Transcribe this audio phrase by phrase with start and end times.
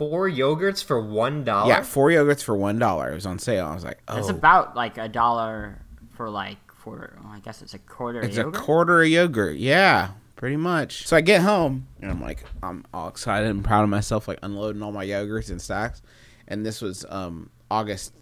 [0.00, 1.68] four yogurts for one dollar.
[1.68, 3.10] Yeah, four yogurts for one dollar.
[3.12, 3.66] It was on sale.
[3.66, 5.82] I was like, oh, It's about like a dollar
[6.16, 8.22] for like for well, I guess it's a quarter.
[8.22, 9.58] it's of a quarter of yogurt.
[9.58, 11.06] Yeah, pretty much.
[11.06, 14.38] So I get home and I'm like, I'm all excited and proud of myself, like
[14.42, 16.00] unloading all my yogurts in stacks.
[16.48, 18.14] And this was um, August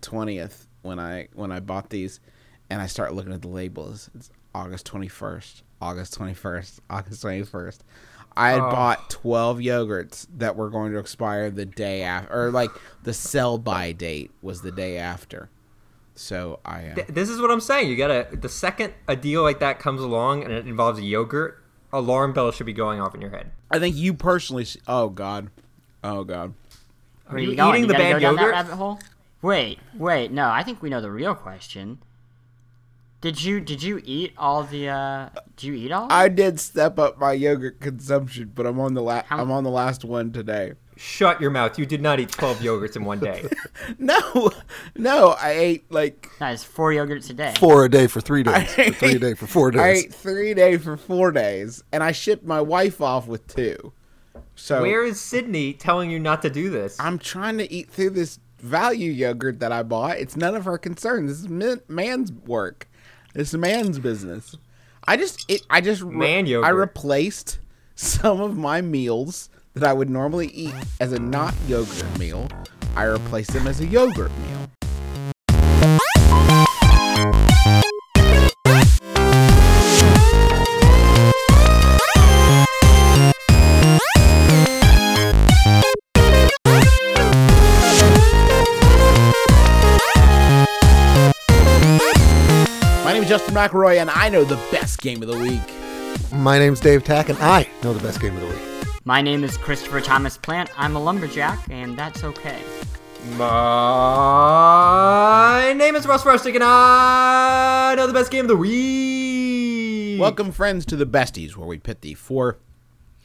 [0.00, 2.18] twentieth when I when I bought these,
[2.68, 4.10] and I start looking at the labels.
[4.16, 7.84] It's August twenty first, August twenty first, August twenty first.
[8.36, 8.70] I had Oh.
[8.70, 12.70] bought twelve yogurts that were going to expire the day after, or like
[13.02, 15.50] the sell by date was the day after.
[16.14, 16.86] So I.
[16.88, 17.88] Uh, Th- This is what I'm saying.
[17.88, 18.28] You gotta.
[18.32, 22.50] The second a deal like that comes along and it involves a yogurt, alarm bell
[22.52, 23.50] should be going off in your head.
[23.70, 24.62] I think you personally.
[24.64, 25.50] s- Oh God,
[26.04, 26.54] oh God.
[27.28, 28.52] are you you eating You the gotta bad go down that yogurt?
[28.54, 28.98] rabbit hole?
[29.40, 30.48] Wait, wait, no.
[30.50, 31.98] I think we know the real question.
[33.22, 34.88] Did you did you eat all the?
[34.88, 36.08] uh Did you eat all?
[36.10, 39.62] I did step up my yogurt consumption, but I'm on the la- How- I'm on
[39.64, 40.72] the last one today.
[40.96, 41.78] Shut your mouth.
[41.78, 43.44] You did not eat 12 yogurts in one day.
[43.98, 44.50] No,
[44.96, 47.54] no, I ate like that is four yogurts a day.
[47.58, 48.72] Four a day for three days.
[48.74, 49.80] For three a day for four days.
[49.80, 53.46] I ate three a day for four days, and I shipped my wife off with
[53.46, 53.92] two.
[54.56, 56.98] So Where is Sydnee telling you not to do this?
[57.00, 60.18] I'm trying to eat through this value yogurt that I bought.
[60.18, 61.26] It's none of her concern.
[61.26, 61.48] This is
[61.88, 62.88] man's work.
[63.34, 64.56] Is man's business.
[65.06, 66.66] I just it I just re- Man yogurt.
[66.66, 67.58] I replaced
[67.94, 72.48] some of my meals that I would normally eat as a not yogurt meal.
[72.94, 74.61] I replaced them as a yogurt meal.
[93.42, 95.60] Justin McElroy, and I know the best game of the week.
[96.32, 98.62] My name's Dave Tach, and I know the best game of the week.
[99.04, 100.70] My name is Christopher Thomas Plante.
[100.76, 102.60] I'm a lumberjack, and that's okay.
[103.36, 103.48] My
[105.76, 110.20] name is Russ Frushtick, and I know the best game of the week.
[110.20, 112.58] Welcome, friends, to the Besties, where we pit the four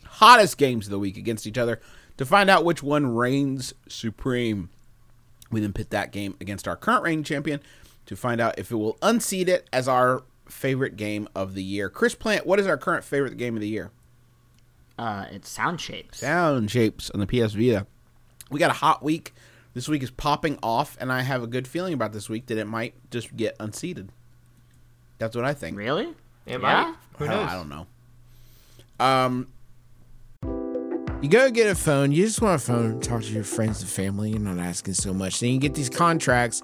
[0.05, 1.79] hottest games of the week against each other
[2.17, 4.72] to find out which one reigns supreme.
[5.51, 7.61] We then pit that game against our current reigning champion
[8.07, 11.90] to find out if it will unseat it as our favorite game of the year.
[11.90, 13.91] Chris Plante, what is our current favorite game of the year?
[14.97, 16.19] Uh, it's sound shapes.
[16.19, 17.85] Sound Shapes on the PS Vita.
[18.50, 19.34] We got a hot week.
[19.73, 22.57] This week is popping off, and I have a good feeling about this week that
[22.57, 24.09] it might just get unseated.
[25.19, 25.78] That's what I think.
[25.78, 26.16] Really?
[26.47, 26.96] Am yeah?
[26.96, 27.17] I?
[27.19, 27.50] Who knows?
[27.50, 27.88] I don't know.
[29.00, 29.47] Um,
[31.22, 32.12] you go get a phone.
[32.12, 34.31] You just want a phone, to talk to your friends and family.
[34.31, 35.40] You're not asking so much.
[35.40, 36.63] Then you get these contracts,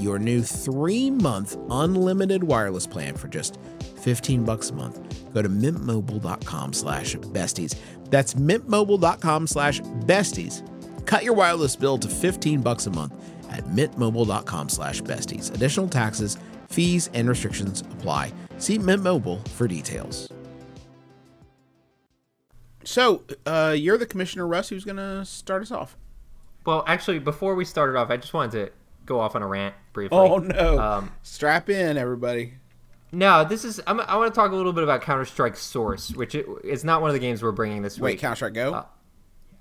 [0.00, 3.58] your new three month unlimited wireless plan for just
[4.02, 7.74] 15 bucks a month, go to mintmobile.com slash besties.
[8.10, 10.62] That's mintmobile.com slash besties.
[11.06, 13.14] Cut your wireless bill to 15 bucks a month
[13.50, 15.54] at mintmobile.com slash besties.
[15.54, 18.32] Additional taxes, fees, and restrictions apply.
[18.58, 20.30] See Mint Mobile for details.
[22.84, 25.96] So, uh, you're the commissioner, Russ, who's going to start us off.
[26.64, 28.72] Well, actually, before we started off, I just wanted to
[29.06, 30.18] go off on a rant briefly.
[30.18, 30.78] Oh, no.
[30.78, 32.54] Um, Strap in, everybody.
[33.12, 33.80] no, this is.
[33.86, 36.84] I'm, I want to talk a little bit about Counter Strike Source, which i- is
[36.84, 38.12] not one of the games we're bringing this Wait, week.
[38.16, 38.74] Wait, Counter Strike Go?
[38.74, 38.84] Uh,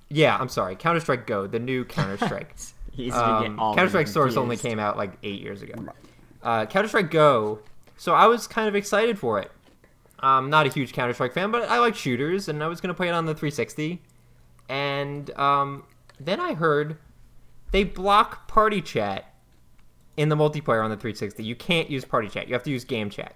[0.10, 0.76] Yeah, I'm sorry.
[0.76, 2.56] Counter Strike Go, the new Counter Strike.
[2.98, 3.18] Easy to
[3.58, 5.74] all Counter Strike them Source only came out like eight years ago.
[6.42, 7.60] Uh, Counter Strike Go.
[7.98, 9.52] So I was kind of excited for it.
[10.20, 12.94] I'm not a huge Counter Strike fan, but I like shooters, and I was gonna
[12.94, 14.02] play it on the 360.
[14.70, 15.84] And um,
[16.20, 16.98] then I heard
[17.72, 19.34] they block party chat
[20.18, 21.44] in the multiplayer on the 360.
[21.44, 22.48] You can't use party chat.
[22.48, 23.36] You have to use game chat.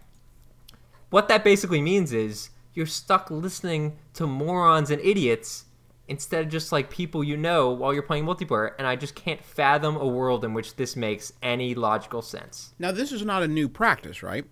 [1.10, 5.66] What that basically means is you're stuck listening to morons and idiots
[6.08, 8.72] instead of just like people you know while you're playing multiplayer.
[8.78, 12.74] And I just can't fathom a world in which this makes any logical sense.
[12.80, 14.46] Now, this is not a new practice, right?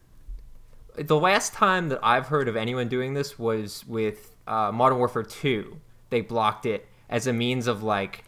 [0.95, 5.23] The last time that I've heard of anyone doing this was with uh, Modern Warfare
[5.23, 5.79] 2.
[6.09, 8.23] They blocked it as a means of like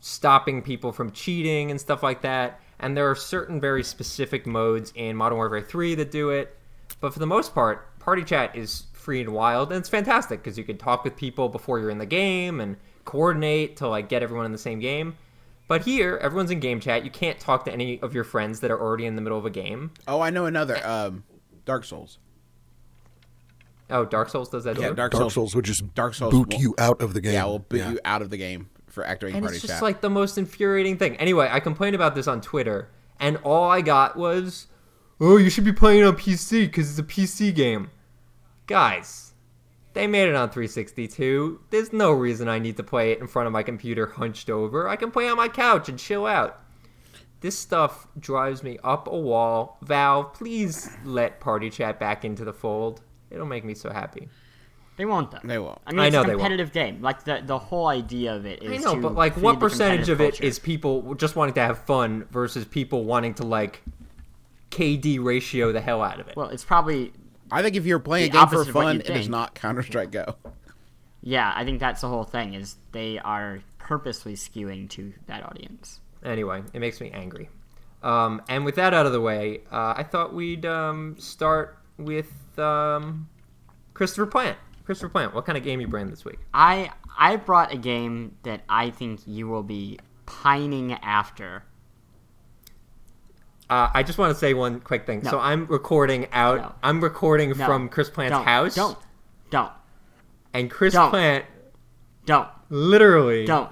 [0.00, 2.60] stopping people from cheating and stuff like that.
[2.84, 6.54] And there are certain very specific modes in Modern Warfare 3 that do it.
[7.00, 10.58] But for the most part, party chat is free and wild, and it's fantastic because
[10.58, 12.76] you can talk with people before you're in the game and
[13.06, 15.16] coordinate to like get everyone in the same game.
[15.66, 17.06] But here, everyone's in game chat.
[17.06, 19.46] You can't talk to any of your friends that are already in the middle of
[19.46, 19.92] a game.
[20.06, 20.78] Oh, I know another.
[20.86, 21.24] Um,
[21.64, 22.18] Dark Souls.
[23.88, 24.78] Oh, Dark Souls does that.
[24.78, 24.94] Yeah, too?
[24.94, 25.32] Dark, Dark Souls.
[25.32, 27.32] Souls would just Dark Souls boot will- you out of the game.
[27.32, 29.82] Yeah, will boot you out of the game for activating and party it's just chat.
[29.82, 31.16] like the most infuriating thing.
[31.16, 32.88] Anyway, I complained about this on Twitter,
[33.20, 34.68] and all I got was,
[35.20, 37.90] "Oh, you should be playing it on PC because it's a PC game."
[38.66, 39.34] Guys,
[39.92, 41.60] they made it on 362.
[41.70, 44.88] There's no reason I need to play it in front of my computer hunched over.
[44.88, 46.60] I can play on my couch and chill out.
[47.40, 49.76] This stuff drives me up a wall.
[49.82, 53.02] Valve, please let Party Chat back into the fold.
[53.30, 54.28] It'll make me so happy.
[54.96, 55.40] They won't though.
[55.42, 55.80] They won't.
[55.86, 57.02] I mean, I it's know a competitive game.
[57.02, 58.70] Like the the whole idea of it is.
[58.70, 60.44] I know, to but like, what percentage of competitive it culture.
[60.44, 63.82] is people just wanting to have fun versus people wanting to like
[64.70, 66.36] KD ratio the hell out of it?
[66.36, 67.12] Well, it's probably
[67.50, 69.54] I think if you're playing a game for opposite of what fun, it is not
[69.54, 70.36] Counter Strike Go.
[71.22, 71.52] yeah.
[71.54, 72.54] I think that's the whole thing.
[72.54, 76.00] Is they are purposely skewing to that audience.
[76.24, 77.50] Anyway, it makes me angry.
[78.02, 82.58] Um, and with that out of the way, uh, I thought we'd um, start with
[82.58, 83.28] um,
[83.94, 84.58] Christopher Plante.
[84.84, 86.38] Christopher Plante, what kind of game you bring this week?
[86.52, 91.64] I I brought a game that I think you will be pining after.
[93.70, 95.22] Uh, I just want to say one quick thing.
[95.22, 95.30] No.
[95.30, 96.58] So I'm recording out.
[96.58, 96.74] No.
[96.82, 98.98] I'm recording No, from Chris Plante's don't, house, Don't,
[99.50, 99.72] don't,
[100.52, 101.08] and Chris Don't.
[101.10, 101.46] Plante
[102.26, 103.70] don't, literally don't.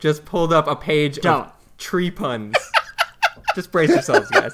[0.00, 1.46] just pulled up a page Don't.
[1.46, 2.56] of tree puns.
[3.54, 4.52] just brace yourselves, guys.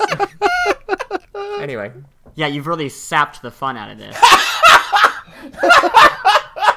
[1.60, 1.92] anyway,
[2.34, 4.16] Yeah, you've really sapped the fun out of this.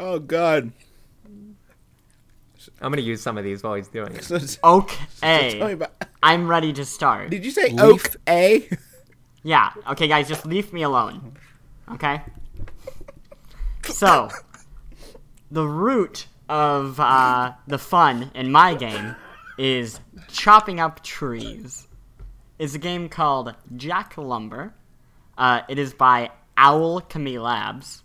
[0.00, 0.70] Oh God.
[2.80, 4.22] I'm gonna use some of these while he's doing it.
[4.28, 4.86] So, so tell me
[5.24, 5.90] Okay, about.
[6.22, 7.30] I'm ready to start.
[7.30, 8.68] Did you say Leaf- Oak A?
[9.42, 9.70] Yeah.
[9.90, 11.36] Okay, guys, just leave me alone.
[11.92, 12.22] Okay.
[13.84, 14.28] So,
[15.50, 19.16] the root of uh, the fun in my game
[19.56, 19.98] is
[20.28, 21.88] chopping up trees.
[22.58, 24.74] It's a game called Jack Lumber.
[25.36, 28.02] Uh, it is by Owlchemy Labs.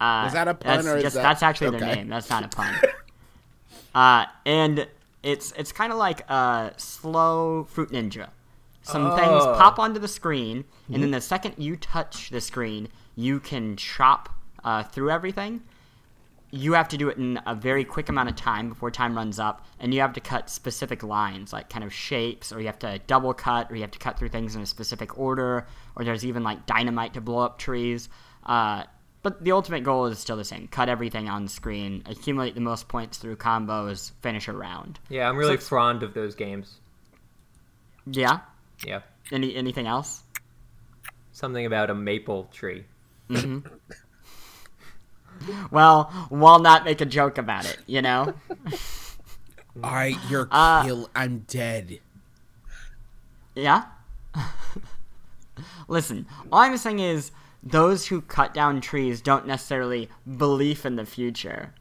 [0.00, 2.08] Uh, Is that a pun that's or is just, that- that's actually their name.
[2.08, 2.74] That's not a pun.
[3.94, 4.86] uh, and
[5.22, 8.28] it's it's kind of like a slow fruit ninja.
[8.82, 9.54] Some things Oh.
[9.58, 14.28] pop onto the screen, and then the second you touch the screen, you can chop
[14.62, 15.62] uh, through everything.
[16.56, 19.40] You have to do it in a very quick amount of time before time runs
[19.40, 22.78] up, and you have to cut specific lines, like kind of shapes, or you have
[22.80, 25.66] to double cut, or you have to cut through things in a specific order,
[25.96, 28.08] or there's even like dynamite to blow up trees.
[28.46, 28.84] Uh,
[29.24, 32.86] but the ultimate goal is still the same: cut everything on screen, accumulate the most
[32.86, 35.00] points through combos, finish a round.
[35.08, 36.76] Yeah, I'm really fond of those games.
[38.06, 38.40] Yeah.
[38.86, 39.00] Yeah,
[39.32, 40.22] Any anything else?
[41.32, 42.84] something about a maple tree.
[45.70, 47.78] Well, why not make a joke about it?
[47.86, 48.34] You know.
[49.82, 51.10] I you're Uh, kill.
[51.16, 51.98] I'm dead.
[53.56, 53.84] Yeah?
[55.88, 57.30] Listen, all I'm saying is
[57.62, 61.74] those who cut down trees don't necessarily believe in the future.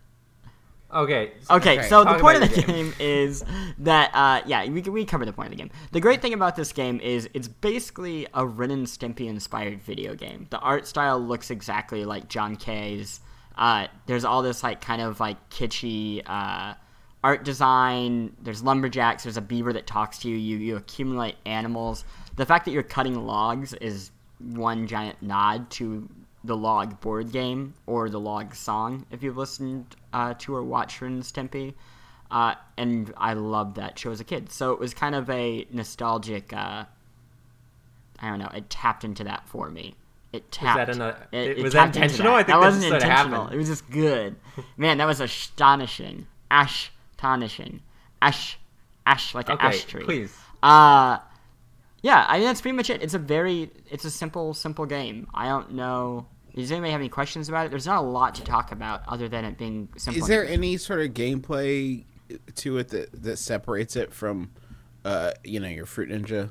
[0.94, 1.32] Okay.
[1.42, 2.68] so- Okay, Okay, so the point of the game.
[2.68, 3.44] game is
[3.80, 5.72] that, uh, yeah, we, we covered the point of the game.
[5.92, 10.13] The great thing about this game is it's basically a Ren and Stimpy inspired video
[10.13, 10.46] game.
[10.51, 13.22] The art style looks exactly like John K.'s.
[13.56, 16.74] Uh, there's all this, like, kind of, like, kitschy, uh,
[17.24, 18.36] art design.
[18.42, 19.24] There's lumberjacks.
[19.24, 20.36] There's a beaver that talks to you.
[20.36, 22.04] You, you accumulate animals.
[22.36, 26.10] The fact that you're cutting logs is one giant nod to
[26.44, 31.02] the log board game or the log song if you've listened uh, to or watched
[31.02, 31.74] Ren and Stimpy.
[32.30, 34.52] Uh, and I loved that show as a kid.
[34.52, 36.52] So it was kind of a nostalgic.
[36.52, 36.86] Uh,
[38.20, 38.50] I don't know.
[38.54, 39.96] It tapped into that for me.
[40.34, 40.78] It tapped.
[40.88, 42.34] that an- uh, it, it- it was that tapped into intentional?
[42.34, 43.48] I think that that wasn't just intentional.
[43.50, 44.36] It was just good.
[44.78, 46.28] Man, that was astonishing.
[46.52, 47.82] Astonishing.
[48.22, 48.58] Ash.
[49.06, 50.04] Ash like an Okay, ash tree.
[50.04, 50.36] please.
[50.62, 51.18] Uh
[52.02, 53.02] yeah, I mean that's pretty much it.
[53.02, 55.28] It's a very it's a simple, simple game.
[55.34, 56.25] I don't know
[56.56, 57.70] does anybody have any questions about it?
[57.70, 60.22] There's not a lot to talk about other than it being simple.
[60.22, 62.04] Is there any sort of gameplay
[62.58, 64.52] to it that that separates it from,
[65.04, 66.50] uh, you know, your Fruit Ninja?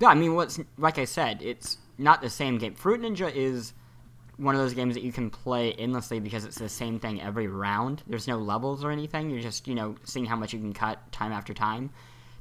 [0.00, 2.74] Yeah, I mean what's like I said, it's not the same game.
[2.74, 3.72] Fruit Ninja is
[4.36, 7.46] one of those games that you can play endlessly because it's the same thing every
[7.46, 8.02] round.
[8.06, 9.30] There's no levels or anything.
[9.30, 11.90] You're just, you know, seeing how much you can cut time after time.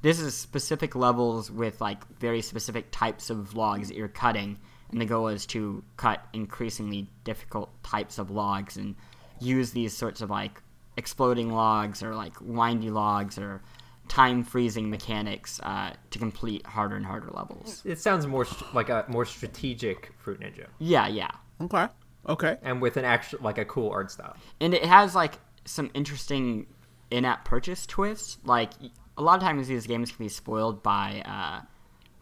[0.01, 4.59] This is specific levels with like very specific types of logs that you're cutting,
[4.91, 8.95] and the goal is to cut increasingly difficult types of logs and
[9.39, 10.61] use these sorts of like
[10.97, 13.61] exploding logs or like windy logs or
[14.07, 17.81] time freezing mechanics uh, to complete harder and harder levels.
[17.85, 21.31] It sounds more st- like a more strategic Fruit Ninja, Yeah, yeah.
[21.61, 21.87] Okay.
[22.27, 22.57] Okay.
[22.63, 24.35] and with an actual like a cool art style.
[24.59, 25.35] and it has like
[25.65, 26.67] some interesting
[27.11, 28.37] in-app purchase twists.
[28.45, 28.71] Like
[29.17, 31.61] a lot of times these games can be spoiled by uh,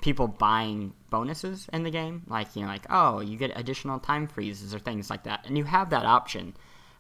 [0.02, 4.28] people buying bonuses in the game, like you know, like oh, you get additional time
[4.28, 6.54] freezes or things like that, and you have that option.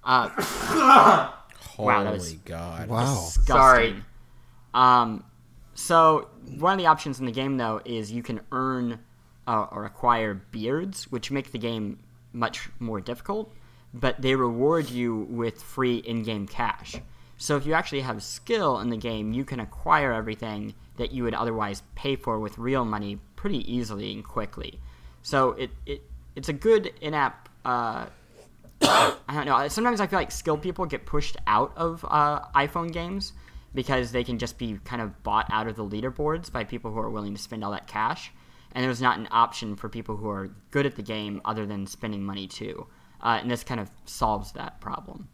[0.03, 1.27] Uh, Holy
[1.87, 2.89] Wow, that was- God.
[2.89, 3.05] Wow.
[3.15, 3.45] disgusting.
[3.55, 4.03] Sorry.
[4.73, 5.23] Um,
[5.75, 8.99] so one of the options in the game though is you can earn
[9.47, 11.99] uh, or acquire beards, which make the game
[12.31, 13.53] much more difficult,
[13.93, 16.95] but they reward you with free in-game cash.
[17.37, 21.23] So if you actually have skill in the game, you can acquire everything that you
[21.23, 24.79] would otherwise pay for with real money pretty easily and quickly.
[25.23, 26.03] So it, it
[26.35, 27.49] it's a good in-app.
[27.65, 28.05] Uh,
[28.81, 29.67] I don't know.
[29.67, 33.33] Sometimes I feel like skilled people get pushed out of uh, iPhone games
[33.73, 36.99] because they can just be kind of bought out of the leaderboards by people who
[36.99, 38.31] are willing to spend all that cash.
[38.73, 41.85] And there's not an option for people who are good at the game other than
[41.85, 42.87] spending money too.
[43.21, 45.27] Uh, and this kind of solves that problem.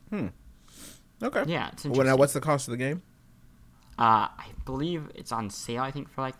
[1.24, 1.44] Okay.
[1.48, 3.02] Yeah, it's Well, now, what's the cost of the game?
[3.98, 5.82] Uh, I believe it's on sale.
[5.84, 6.36] I think for like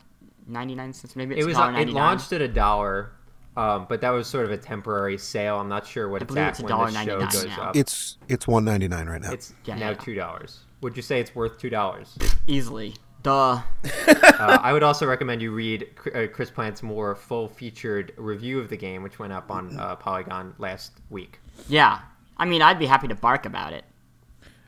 [0.48, 1.16] 99 cents.
[1.16, 1.82] Maybe it's It was $1.99.
[1.82, 3.12] it launched at a dollar,
[3.58, 5.60] um, but that was sort of a temporary sale.
[5.60, 7.62] I'm not sure what it's believe at it's when the show goes now.
[7.64, 7.76] up.
[7.76, 9.32] It's it's one ninety nine right now.
[9.32, 9.96] It's Yeah, now yeah.
[9.96, 10.60] two dollars.
[10.82, 12.18] Would you say it's worth two dollars?
[12.48, 12.96] easily.
[13.22, 13.32] Duh.
[14.08, 18.78] uh, I would also recommend you read uh, Chris Plante's more full-featured review of the
[18.78, 21.42] game, which went up on uh, Polygon last week.
[21.68, 22.00] Yeah.
[22.38, 23.84] I mean, I'd be happy to bark about it.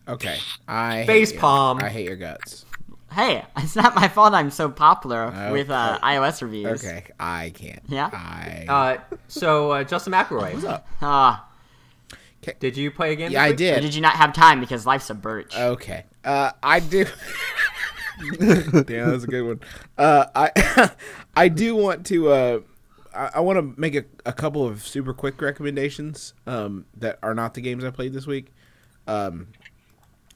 [0.05, 0.37] Okay.
[0.67, 1.79] I Face palm.
[1.81, 2.65] I hate your guts.
[3.11, 6.83] Hey, it's not my fault I'm so popular Oh, with uh, iOS reviews.
[6.83, 7.03] Okay.
[7.19, 7.81] I can't.
[7.87, 8.09] Yeah?
[8.13, 8.65] I.
[8.67, 10.87] Uh, so uh, Justin McElroy, What's up?
[11.01, 11.47] Ah,
[12.59, 13.31] did you play a game?
[13.31, 13.77] Yeah, I did.
[13.77, 15.55] or did you not have time because life's a birch?
[15.57, 16.05] Okay.
[16.23, 17.05] Uh, I do.
[18.39, 19.59] Damn, that was a good one.
[19.97, 20.91] Uh, I
[21.35, 22.29] I do want to.
[22.31, 22.59] Uh,
[23.13, 27.33] I, I want to make a, a couple of super quick recommendations um, that are
[27.35, 28.53] not the games I played this week.
[29.07, 29.47] Um,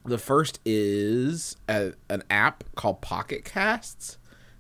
[0.06, 4.18] the first is a, an app called Pocket Casts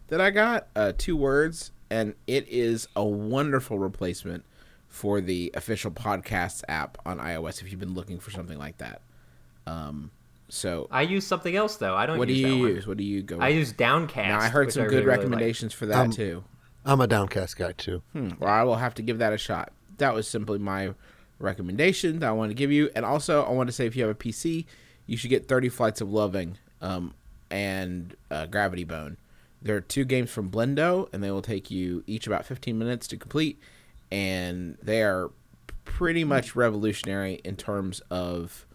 [0.07, 0.67] that I got.
[0.75, 4.43] Uh, two words, and it is a wonderful replacement
[4.87, 7.61] for the official podcasts app on iOS.
[7.61, 9.01] If you've been looking for something like that.
[9.67, 10.11] Um,
[10.47, 11.95] so I use something else though.
[11.95, 12.17] I don't.
[12.19, 12.69] what do use you that one.
[12.69, 12.87] use?
[12.87, 13.39] What do you go?
[13.39, 13.57] I with?
[13.57, 14.27] use Downcast.
[14.27, 15.17] now I heard some I good really, really like.
[15.19, 16.43] recommendations for that Um, too.
[16.85, 18.03] I'm a downcast guy too.
[18.13, 19.71] Hmm, well, I will have to give that a shot.
[19.97, 20.93] That was simply my
[21.39, 24.03] recommendation that I want to give you, and also I want to say if you
[24.03, 24.65] have a PC,
[25.07, 27.13] you should get Thirty Flights of Loving um,
[27.49, 29.17] and uh, Gravity Bone.
[29.61, 33.07] There are two games from Blendo, and they will take you each about 15 minutes
[33.07, 33.59] to complete,
[34.11, 35.31] and they are
[35.85, 38.67] pretty much revolutionary in terms of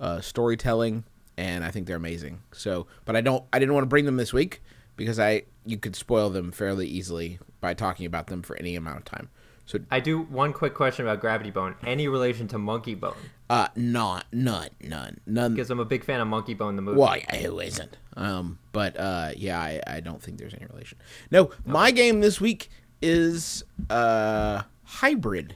[0.00, 1.04] uh, storytelling,
[1.36, 2.42] and I think they're amazing.
[2.52, 4.62] So, but I don't, I didn't want to bring them this week
[4.96, 8.98] because I you could spoil them fairly easily by talking about them for any amount
[8.98, 9.28] of time.
[9.64, 11.76] So, I do one quick question about Gravity Bone.
[11.84, 13.14] Any relation to Monkey Bone?
[13.52, 15.52] Uh, not none, none, none.
[15.52, 16.98] Because I'm a big fan of Monkey Bone the movie.
[16.98, 17.98] Well, yeah, who isn't?
[18.16, 20.96] Um, but uh, yeah, I, I don't think there's any relation.
[21.30, 22.70] No, my game this week
[23.02, 25.54] is uh, Hybrid,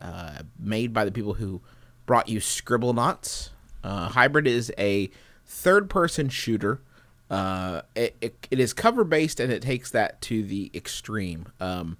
[0.00, 1.62] uh, made by the people who
[2.04, 3.50] brought you Scribblenauts.
[3.84, 5.08] Uh, Hybrid is a
[5.46, 6.80] third-person shooter.
[7.30, 11.46] Uh, it, it, it is cover based and it takes that to the extreme.
[11.60, 11.96] Um,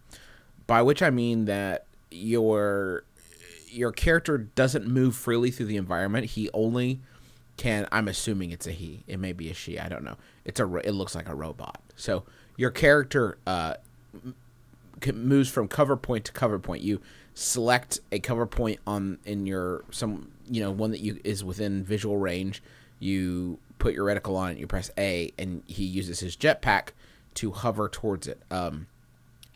[0.66, 3.04] by which I mean that your
[3.74, 6.26] your character doesn't move freely through the environment.
[6.26, 7.00] He only
[7.56, 7.86] can.
[7.92, 9.04] I'm assuming it's a he.
[9.06, 9.78] It may be a she.
[9.78, 10.16] I don't know.
[10.44, 10.76] It's a.
[10.76, 11.80] It looks like a robot.
[11.96, 12.24] So
[12.56, 13.74] your character uh,
[15.12, 16.82] moves from cover point to cover point.
[16.82, 17.00] You
[17.34, 21.84] select a cover point on in your some you know one that you is within
[21.84, 22.62] visual range.
[23.00, 24.58] You put your reticle on it.
[24.58, 26.88] You press A, and he uses his jetpack
[27.34, 28.40] to hover towards it.
[28.50, 28.86] Um,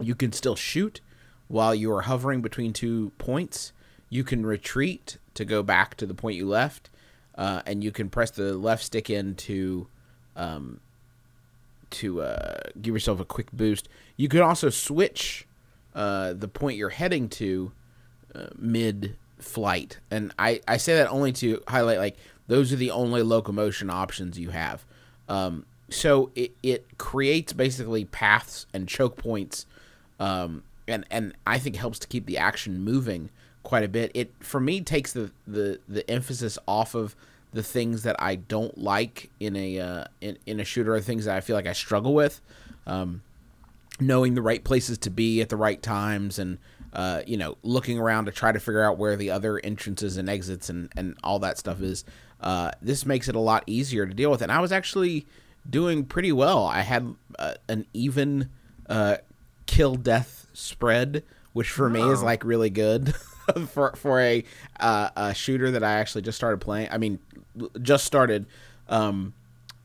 [0.01, 1.01] you can still shoot
[1.47, 3.73] while you are hovering between two points.
[4.11, 6.91] You can retreat to go back to the point you left,
[7.37, 9.87] uh, and you can press the left stick in to
[10.37, 10.81] um,
[11.91, 13.89] to uh, give yourself a quick boost.
[14.17, 15.47] You can also switch
[15.95, 17.73] uh, the point you're heading to
[18.35, 22.91] uh, mid flight, and I, I say that only to highlight like those are the
[22.91, 24.85] only locomotion options you have.
[25.29, 29.67] Um, so it, it creates basically paths and choke points,
[30.19, 33.31] um, and and I think helps to keep the action moving
[33.69, 34.11] quite a bit.
[34.15, 37.15] It for me takes the the the emphasis off of
[37.53, 41.27] the things that I don't like in a uh, in in a shooter or things
[41.27, 42.41] that I feel like I struggle with.
[42.87, 43.21] Um,
[44.01, 46.57] knowing the right places to be at the right times and
[46.93, 50.31] uh, you know looking around to try to figure out where the other entrances and
[50.31, 52.05] exits and, and all that stuff is
[52.41, 55.27] uh, this makes it a lot easier to deal with and i was actually
[55.69, 58.49] doing pretty well i had uh, an even
[58.89, 59.17] uh,
[59.67, 62.25] kill death spread which for me is Oh.
[62.25, 63.13] like really good
[63.69, 64.45] for for a
[64.81, 67.19] uh, a shooter that i actually just started playing i mean
[67.83, 68.47] just started
[68.89, 69.35] um,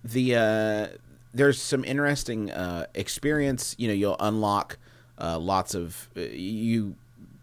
[0.03, 0.87] the uh,
[1.33, 3.75] there's some interesting uh, experience.
[3.77, 4.77] You know, you'll unlock
[5.19, 6.95] uh, lots of uh, you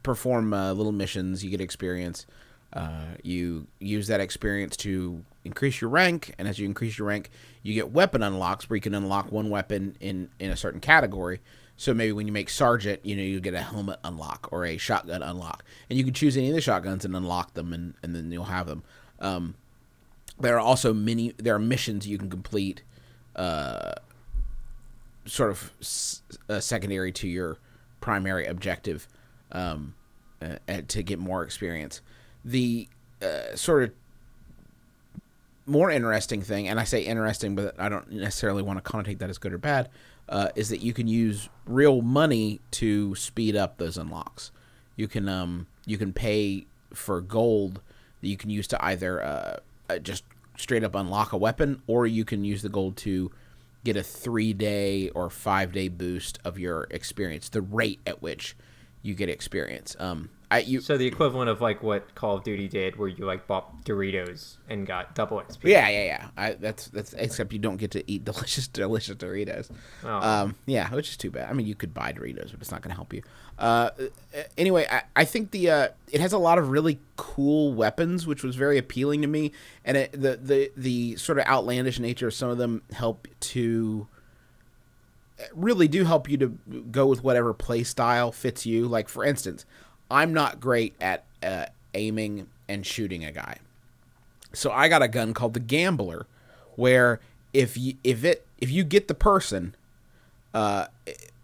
[0.02, 1.44] perform uh, little missions.
[1.44, 2.26] You get experience.
[3.22, 7.30] You use that experience to increase your rank, and as you increase your rank,
[7.62, 11.40] you get weapon unlocks where you can unlock one weapon in in a certain category.
[11.80, 14.76] So maybe when you make sergeant, you know you get a helmet unlock or a
[14.76, 18.14] shotgun unlock, and you can choose any of the shotguns and unlock them, and, and
[18.14, 18.82] then you'll have them.
[19.18, 19.54] Um,
[20.38, 22.82] there are also many there are missions you can complete
[23.34, 23.92] uh,
[25.24, 26.20] sort of s-
[26.50, 27.56] uh, secondary to your
[28.02, 29.08] primary objective
[29.52, 29.94] um,
[30.42, 30.56] uh,
[30.86, 32.02] to get more experience
[32.44, 32.90] the
[33.22, 33.92] uh, sort of
[35.66, 39.28] more interesting thing and i say interesting but i don't necessarily want to connotate that
[39.30, 39.88] as good or bad
[40.30, 44.52] uh, is that you can use real money to speed up those unlocks.
[44.96, 47.80] You can um you can pay for gold
[48.20, 49.56] that you can use to either uh,
[49.88, 50.24] uh, just
[50.56, 53.30] straight up unlock a weapon or you can use the gold to
[53.82, 58.56] get a three day or five day boost of your experience the rate at which
[59.02, 59.96] you get experience.
[59.98, 63.24] Um i you So the equivalent of like what Call of Duty did, where you
[63.24, 65.58] like bought Doritos and got double XP.
[65.64, 69.70] yeah yeah yeah I, that's that's except you don't get to eat delicious delicious doritos
[70.04, 70.08] Oh.
[70.08, 72.82] um yeah which is too bad i mean you could buy doritos but it's not
[72.82, 73.22] going to help you
[73.58, 73.90] uh
[74.58, 78.42] anyway I, I think the uh it has a lot of really cool weapons which
[78.42, 79.52] was very appealing to me
[79.84, 84.08] and it, the the the sort of outlandish nature of some of them help to
[85.54, 86.48] really do help you to
[86.90, 88.86] go with whatever play style fits you.
[88.86, 89.64] Like for instance,
[90.10, 93.58] I'm not great at uh, aiming and shooting a guy,
[94.52, 96.26] so I got a gun called the Gambler,
[96.76, 97.20] where
[97.52, 99.74] if you if it if you get the person,
[100.54, 100.86] uh,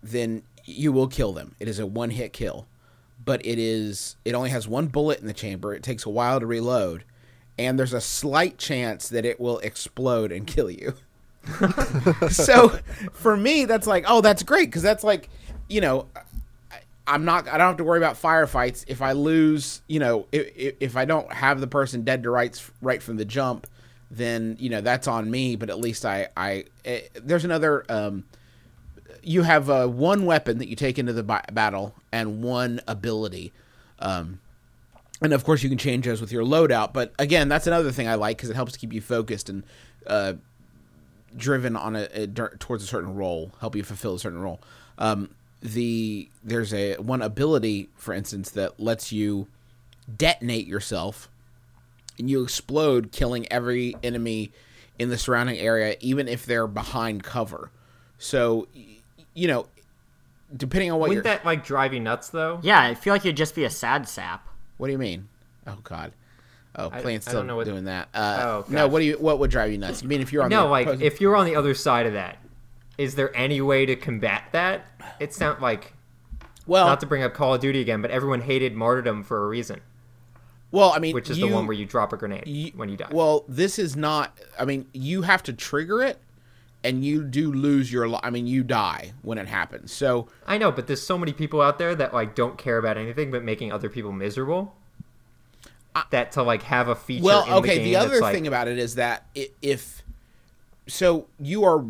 [0.03, 1.55] then you will kill them.
[1.61, 2.67] It is a one hit kill,
[3.25, 5.75] but it is it only has one bullet in the chamber.
[5.75, 7.05] It takes a while to reload,
[7.59, 10.95] and there's a slight chance that it will explode and kill you
[12.29, 12.69] so
[13.13, 15.29] for me that's like oh that's great because that's like
[15.69, 16.07] you know
[17.07, 20.75] i'm not i don't have to worry about firefights if i lose you know if,
[20.81, 23.67] if i don't have the person dead to rights right from the jump
[24.11, 28.25] then you know that's on me but at least i i eh, there's another um
[29.23, 33.53] you have uh, one weapon that you take into the ba- battle and one ability
[33.99, 34.39] um
[35.21, 38.07] and of course you can change those with your loadout but again that's another thing
[38.07, 39.65] i like because it helps keep you focused and
[40.07, 40.35] uh
[41.37, 44.61] driven on a, a towards a certain role, help you fulfill a certain role.
[44.99, 45.31] Um,
[45.75, 49.49] the there's a one ability, for instance, that lets you
[50.17, 51.29] detonate yourself,
[52.19, 54.53] and you explode, killing every enemy
[54.99, 57.71] in the surrounding area, even if they're behind cover.
[58.19, 58.67] So,
[59.35, 59.67] you know,
[60.57, 61.35] depending on what Wouldn't you're.
[61.35, 62.61] that like drive you nuts though?
[62.63, 64.47] Yeah, I feel like you'd just be a sad sap.
[64.79, 65.29] What do you mean?
[65.67, 66.13] Oh God.
[66.79, 68.09] Oh, I- Plane's I still don't know what- doing that.
[68.15, 69.15] Uh, Oh, no, what do you?
[69.19, 70.03] What would drive you nuts?
[70.03, 72.13] You mean if you're on No, the like if you're on the other side of
[72.15, 72.37] that,
[72.99, 74.87] is there any way to combat that?
[75.21, 75.93] It sounds like
[76.67, 79.49] well, not to bring up Call of Duty again, but everyone hated martyrdom for a
[79.49, 79.81] reason,
[80.71, 82.89] well, I mean, which is you, the one where you drop a grenade you- when
[82.89, 83.09] you die.
[83.11, 84.39] Well, this is not.
[84.59, 86.19] I mean, you have to trigger it,
[86.83, 88.19] and you do lose your.
[88.25, 89.93] I mean, you die when it happens.
[89.93, 92.97] So I know, but there's so many people out there that like don't care about
[92.97, 94.75] anything but making other people miserable.
[96.11, 97.25] that to like have a feature.
[97.25, 97.79] well, okay.
[97.79, 99.27] the, The, other that's, like, thing about it is that
[99.63, 100.03] if
[100.89, 101.85] so, you are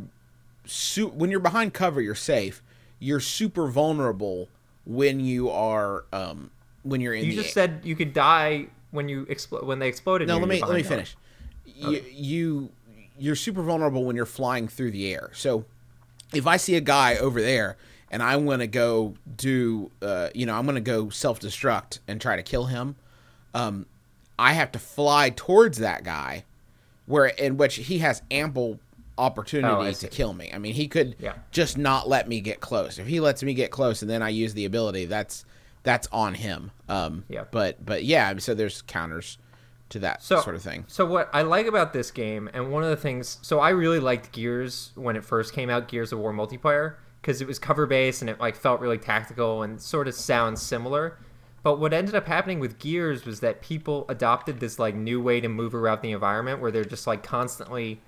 [0.66, 2.62] su- when you're behind cover, you're safe.
[2.98, 4.48] You're super vulnerable
[4.84, 6.50] when you are um
[6.82, 10.28] when you're in you just said you could die when you explode when they exploded.
[10.28, 11.16] No, let me let me finish.
[11.64, 12.70] You, you
[13.18, 15.30] you're super vulnerable when you're flying through the air.
[15.34, 15.64] So
[16.32, 17.76] if I see a guy over there
[18.10, 22.20] and I'm going to go do uh, you know, I'm going to go self-destruct and
[22.20, 22.96] try to kill him,
[23.54, 23.86] um
[24.38, 26.44] I have to fly towards that guy
[27.06, 28.80] where in which he has ample
[29.18, 30.50] opportunity Oh, to kill me.
[30.52, 31.34] I mean, he could Yeah.
[31.50, 32.98] just not let me get close.
[32.98, 35.44] If he lets me get close and then I use the ability, that's
[35.82, 36.70] that's on him.
[36.88, 37.44] Um Yeah.
[37.50, 39.38] but but yeah, so there's counters
[39.88, 40.84] to that so, sort of thing.
[40.88, 44.00] So what I like about this game, and one of the things, so I really
[44.00, 47.86] liked Gears when it first came out, Gears of War multiplayer, because it was cover
[47.86, 51.18] based and it like felt really tactical and sort of sounds similar.
[51.62, 55.40] But what ended up happening with Gears was that people adopted this like new way
[55.40, 58.00] to move around the environment where they're just like constantly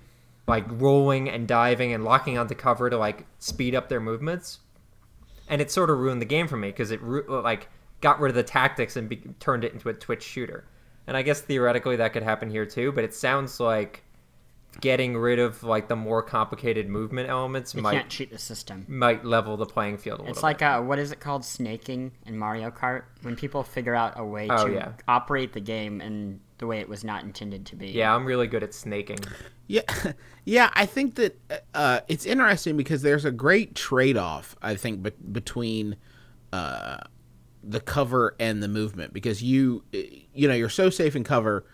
[0.49, 4.59] like rolling and diving and locking onto cover to like speed up their movements.
[5.47, 7.69] And it sort of ruined the game for me because it like
[8.01, 10.65] got rid of the tactics and be- turned it into a twitch shooter.
[11.07, 14.03] And I guess theoretically that could happen here too, but it sounds like
[14.81, 18.85] getting rid of like the more complicated movement elements You might can't cheat the system.
[18.87, 21.43] might level the playing field a little It's like uh, what is it called?
[21.43, 23.03] Snaking in Mario Kart.
[23.23, 24.91] When people figure out a way Oh, to yeah.
[25.07, 27.87] operate the game in the way it was not intended to be.
[27.87, 29.17] yeah, I'm really good at snaking.
[29.69, 29.83] Yeah,
[30.45, 30.71] yeah.
[30.73, 31.39] I think that
[31.73, 34.55] uh, it's interesting because there's a great trade-off.
[34.61, 35.95] I think be- between
[36.51, 36.97] uh,
[37.63, 41.65] the cover and the movement because you, you know, you're so safe in cover,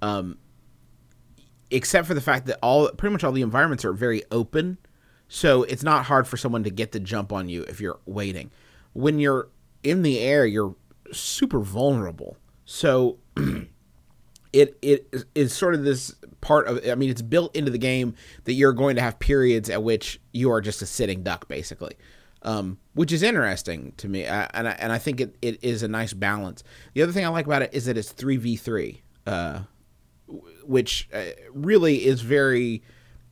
[0.00, 0.38] um,
[1.70, 4.78] except for the fact that all pretty much all the environments are very open,
[5.28, 8.50] so it's not hard for someone to get the jump on you if you're waiting.
[8.94, 9.48] When you're
[9.82, 10.74] in the air, you're
[11.12, 12.38] super vulnerable.
[12.64, 13.18] So
[14.52, 18.14] it it is- sort of this part of I mean it's built into the game
[18.44, 21.94] that you're going to have periods at which you are just a sitting duck basically.
[22.44, 25.84] Um, which is interesting to me, uh, and I, and I think it, it is
[25.84, 26.64] a nice balance.
[26.92, 29.60] The other thing I like about it is that it's three v three, uh,
[30.64, 32.82] which uh, really is very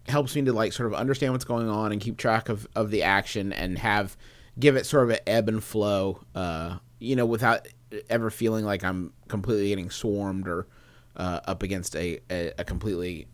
[0.07, 2.91] helps me to like sort of understand what's going on and keep track of, of
[2.91, 4.17] the action and have
[4.59, 7.67] give it sort of an ebb and flow uh, you know without
[8.09, 10.67] ever feeling like i'm completely getting swarmed or
[11.17, 13.27] uh, up against a, a, a completely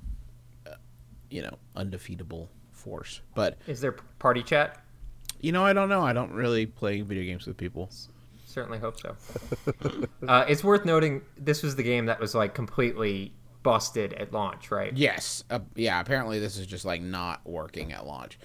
[0.66, 0.70] uh,
[1.30, 4.82] you know undefeatable force but Is there party chat?
[5.40, 7.90] you know i don't know i don't really play video games with people
[8.46, 9.14] Certainly hope so.
[10.28, 14.70] uh, it's worth noting this was the game that was like completely busted at launch,
[14.70, 14.96] right?
[14.96, 18.38] yes uh, yeah apparently this is just like not working at launch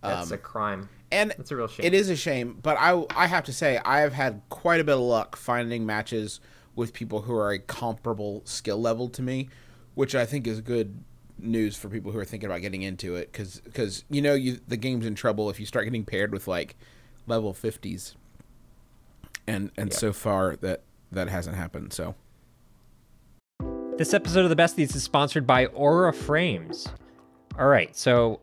[0.00, 0.88] That's a crime.
[1.12, 1.84] and it's a real shame.
[1.84, 4.84] It is a shame, but I I have to say I have had quite a
[4.84, 6.40] bit of luck finding matches
[6.78, 9.48] with people who are a comparable skill level to me,
[9.96, 11.02] which I think is good
[11.40, 14.58] news for people who are thinking about getting into it because because you know you
[14.66, 16.74] the game's in trouble if you start getting paired with like
[17.28, 18.16] level 50s
[19.46, 22.16] and and so far that that hasn't happened so
[23.98, 26.88] This episode of the Besties is sponsored by Aura Frames.
[27.56, 28.40] All right, so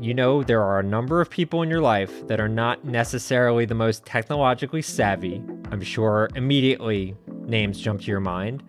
[0.00, 3.64] you know there are a number of people in your life that are not necessarily
[3.64, 5.40] the most technologically savvy.
[5.74, 8.62] I'm sure immediately names jump to your mind.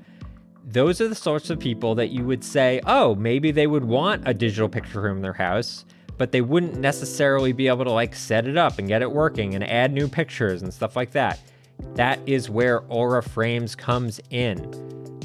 [0.64, 4.28] Those are the sorts of people that you would say, oh, maybe they would want
[4.28, 5.86] a digital picture room in their house,
[6.18, 9.54] but they wouldn't necessarily be able to like set it up and get it working
[9.54, 11.40] and add new pictures and stuff like that.
[11.94, 15.05] That is where Aura Frames comes in.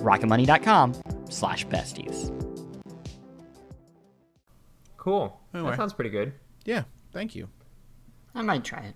[0.00, 0.94] rocketmoney.com
[1.28, 2.30] slash besties.
[4.96, 5.38] Cool.
[5.54, 5.70] Anyway.
[5.70, 6.32] That sounds pretty good.
[6.64, 7.48] Yeah, thank you.
[8.34, 8.94] I might try it.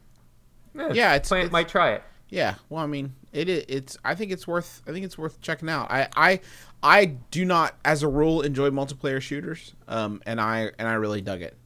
[0.95, 2.03] Yeah, it's- Play- it's- might try it.
[2.29, 3.97] Yeah, well, I mean, it it's.
[4.05, 4.83] I think it's worth.
[4.89, 5.91] I think it's worth checking out.
[5.93, 6.41] I I
[6.83, 9.75] I do not, as a rule, enjoy multiplayer shooters.
[9.87, 11.57] Um, and I and I really dug it.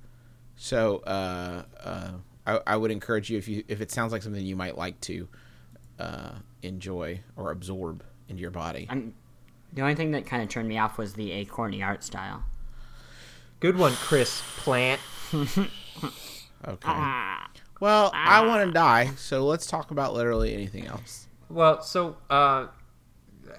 [0.56, 2.10] So, uh, uh,
[2.46, 5.00] I, I would encourage you if you if it sounds like something you might like
[5.02, 5.28] to,
[5.98, 8.88] uh, enjoy or absorb into your body.
[8.90, 9.14] I'm,
[9.78, 12.42] the only thing that kind of turned me off was the acorny art style.
[13.60, 15.00] Good one, Chris Plante.
[16.66, 16.90] Okay.
[17.78, 21.28] Well, I want to die, so let's talk about literally anything else.
[21.48, 22.66] Well, so uh,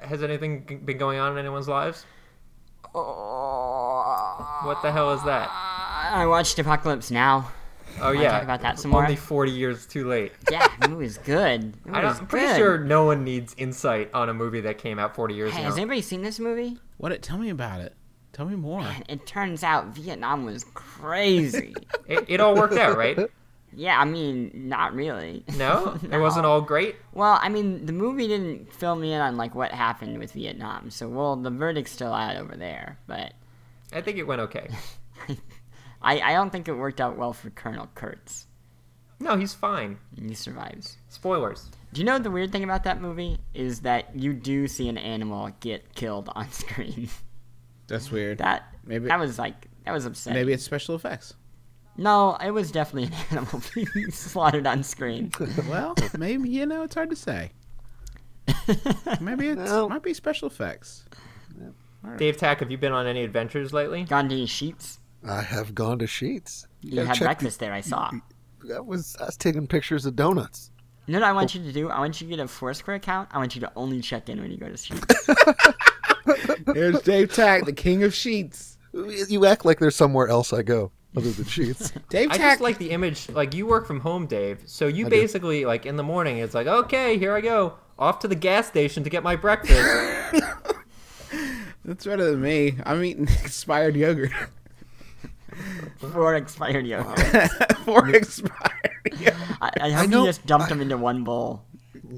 [0.03, 2.05] has anything been going on in anyone's lives?
[2.91, 5.49] What the hell is that?
[5.49, 7.53] I watched Apocalypse Now.
[8.01, 9.01] Oh yeah, talk about that some more?
[9.03, 10.31] Only forty years too late.
[10.51, 11.63] Yeah, it was good.
[11.85, 12.57] It I don't, I'm pretty good.
[12.57, 15.65] sure no one needs insight on a movie that came out forty years Hey, ago.
[15.69, 16.77] has anybody seen this movie?
[16.97, 17.11] What?
[17.11, 17.93] It, tell me about it.
[18.33, 18.85] Tell me more.
[19.09, 21.73] It turns out Vietnam was crazy.
[22.07, 23.17] It, it all worked out, right?
[23.75, 25.43] yeah, I mean, not really.
[25.57, 26.95] No, it wasn't all great.
[27.13, 30.89] Well, I mean, the movie didn't fill me in on like what happened with Vietnam,
[30.89, 32.97] so well, the verdict's still out over there.
[33.05, 33.33] But
[33.93, 34.69] I think it went okay.
[36.01, 38.47] I, I don't think it worked out well for Colonel Kurtz.
[39.19, 39.97] No, he's fine.
[40.17, 40.97] He survives.
[41.09, 41.69] Spoilers.
[41.91, 44.97] Do you know the weird thing about that movie is that you do see an
[44.97, 47.09] animal get killed on screen.
[47.87, 48.37] That's weird.
[48.37, 50.39] that Maybe- that was like that was upsetting.
[50.39, 51.33] Maybe it's special effects.
[51.97, 55.31] No, it was definitely an animal being slaughtered on screen.
[55.67, 57.51] Well, maybe you know it's hard to say.
[59.19, 59.89] Maybe it No.
[59.89, 61.03] might be special effects.
[62.17, 64.05] Dave Tach, have you been on any adventures lately?
[64.05, 64.98] Gandhi Sheetz.
[65.27, 66.65] I have gone to Sheetz.
[66.81, 67.73] You gotta had check- breakfast there.
[67.73, 68.11] I saw.
[68.65, 70.71] That was I was taking pictures of donuts.
[71.05, 71.59] You know what I want oh.
[71.59, 71.89] you to do?
[71.89, 73.29] I want you to get a Foursquare account.
[73.31, 75.75] I want you to only check in when you go to Sheetz.
[76.75, 78.77] Here's Dave Tach, the king of Sheetz.
[78.93, 81.91] You act like there's somewhere else I go other than Sheetz.
[82.09, 83.29] Dave I Tach, just like the image.
[83.29, 84.61] Like you work from home, Dave.
[84.65, 88.27] So you basically like in the morning, it's like, okay, here I go, off to
[88.27, 89.81] the gas station to get my breakfast.
[91.85, 92.75] that's better than me.
[92.85, 94.31] I'm eating expired yogurt
[95.97, 97.19] For expired yogurt.
[97.85, 98.53] for expired.
[99.19, 99.35] Yogurt.
[99.61, 101.63] I, I hope know- you just dumped them into one bowl.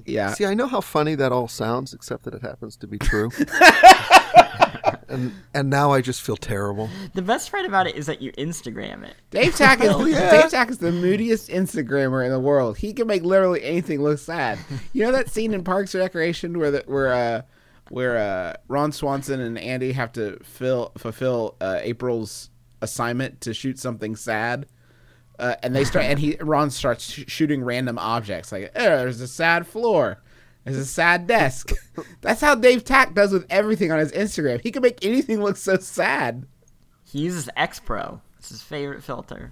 [0.06, 2.98] Yeah, See, I know how funny that all sounds, except that it happens to be
[2.98, 3.30] true.
[5.10, 6.90] and and now I just feel terrible.
[7.14, 9.16] The best part about it is that you Instagram it.
[9.32, 10.32] Dave Tach is yeah.
[10.42, 12.78] Dave Tach is the moodiest Instagrammer in the world.
[12.78, 14.58] He can make literally anything look sad.
[14.94, 17.42] You know that scene in Parks and Recreation where the, where uh
[17.90, 22.50] where uh Ron Swanson and Andy have to fill fulfill uh, April's
[22.82, 24.66] assignment to shoot something sad.
[25.40, 29.22] Uh, and they start, and he Ron starts sh- shooting random objects like, oh, there's
[29.22, 30.22] a sad floor,
[30.64, 31.72] there's a sad desk.
[32.22, 34.62] That's how Dave Tach does with everything on his Instagram.
[34.62, 36.46] He can make anything look so sad.
[37.04, 38.22] He uses X Pro.
[38.38, 39.52] It's his favorite filter.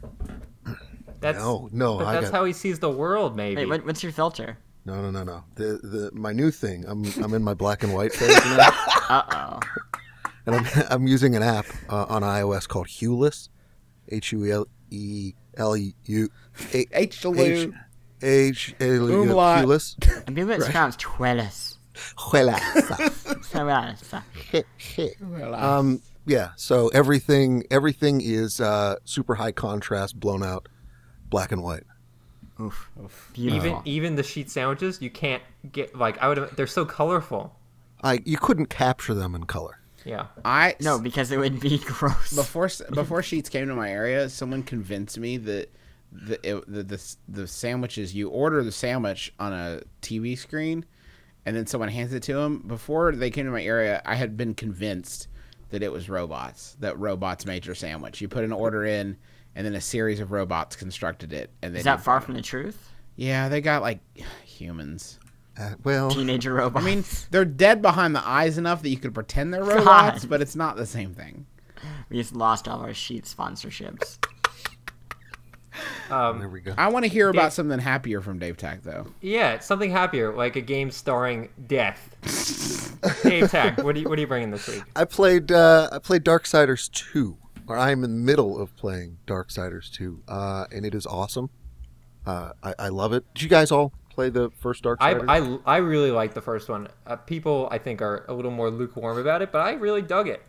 [1.22, 3.36] That's No, no, But I that's got- how he sees the world.
[3.36, 3.56] Maybe.
[3.62, 4.58] Wait, what, what's your filter?
[4.86, 5.44] No, no, no, no.
[5.56, 6.86] The the my new thing.
[6.88, 8.70] I'm I'm in my black and white phase now,
[9.10, 9.60] Uh oh.
[10.54, 13.50] And I'm I'm using an app uh, on iOS called Hueless,
[14.10, 16.30] H U L E L U
[16.74, 17.26] A- H.
[17.26, 17.70] H
[18.22, 19.66] H L U Umlaut.
[19.66, 20.24] Hueless.
[20.28, 21.76] I believe it's pronounced Tuelis.
[22.18, 23.14] Hueless.
[25.60, 26.52] Um, yeah.
[26.56, 30.68] So everything everything is uh, super high contrast, blown out,
[31.30, 31.84] black and white.
[32.60, 32.90] Oof.
[33.34, 33.68] Beautiful.
[33.68, 36.50] even even the sheet sandwiches, you can't get like I would.
[36.56, 37.56] They're so colorful.
[38.02, 39.79] I you couldn't capture them in color.
[40.06, 40.28] Yeah.
[40.46, 42.34] I no, because it would be gross.
[42.34, 45.74] before before Sheetz came to my area, someone convinced me that
[46.12, 50.86] the it, the, the the sandwiches you order the sandwich on a TV screen,
[51.46, 52.64] and then someone hands it to them.
[52.68, 55.28] Before they came to my area, I had been convinced
[55.70, 56.76] that it was robots.
[56.80, 58.22] That robots made your sandwich.
[58.22, 59.18] You put an order in,
[59.56, 61.52] and then a series of robots constructed it.
[61.62, 62.92] And they Is that far from the truth?
[63.16, 64.00] Yeah, they got like
[64.44, 65.20] humans.
[65.60, 66.86] Uh, well, Teenager robots.
[66.86, 70.42] I mean, they're dead behind the eyes enough that you could pretend they're robots, but
[70.42, 71.46] it's not the same thing.
[72.10, 74.18] we just lost all our sheet sponsorships.
[76.10, 76.74] Um, there we go.
[76.78, 79.08] I want to hear about something happier from Dave Tach, though.
[79.22, 82.16] yeah, something happier, like a game starring death.
[83.24, 84.84] Dave Tach, what are you what are you bringing this week?
[84.96, 89.92] I played uh, I played Darksiders 2, or I'm in the middle of playing Darksiders
[89.94, 91.50] 2, uh, and it is awesome.
[92.26, 93.24] Uh, I, I love it.
[93.34, 96.68] Did you guys all play the first Dark I, I, I really like the first
[96.70, 96.88] one.
[97.08, 100.28] Uh, people, I think, are a little more lukewarm about it, but I really dug
[100.28, 100.42] it.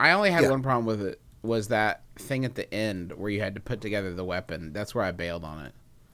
[0.00, 0.50] I only had Yeah.
[0.50, 3.80] one problem with it was that thing at the end where you had to put
[3.82, 4.72] together the weapon.
[4.72, 5.72] That's where I bailed on it.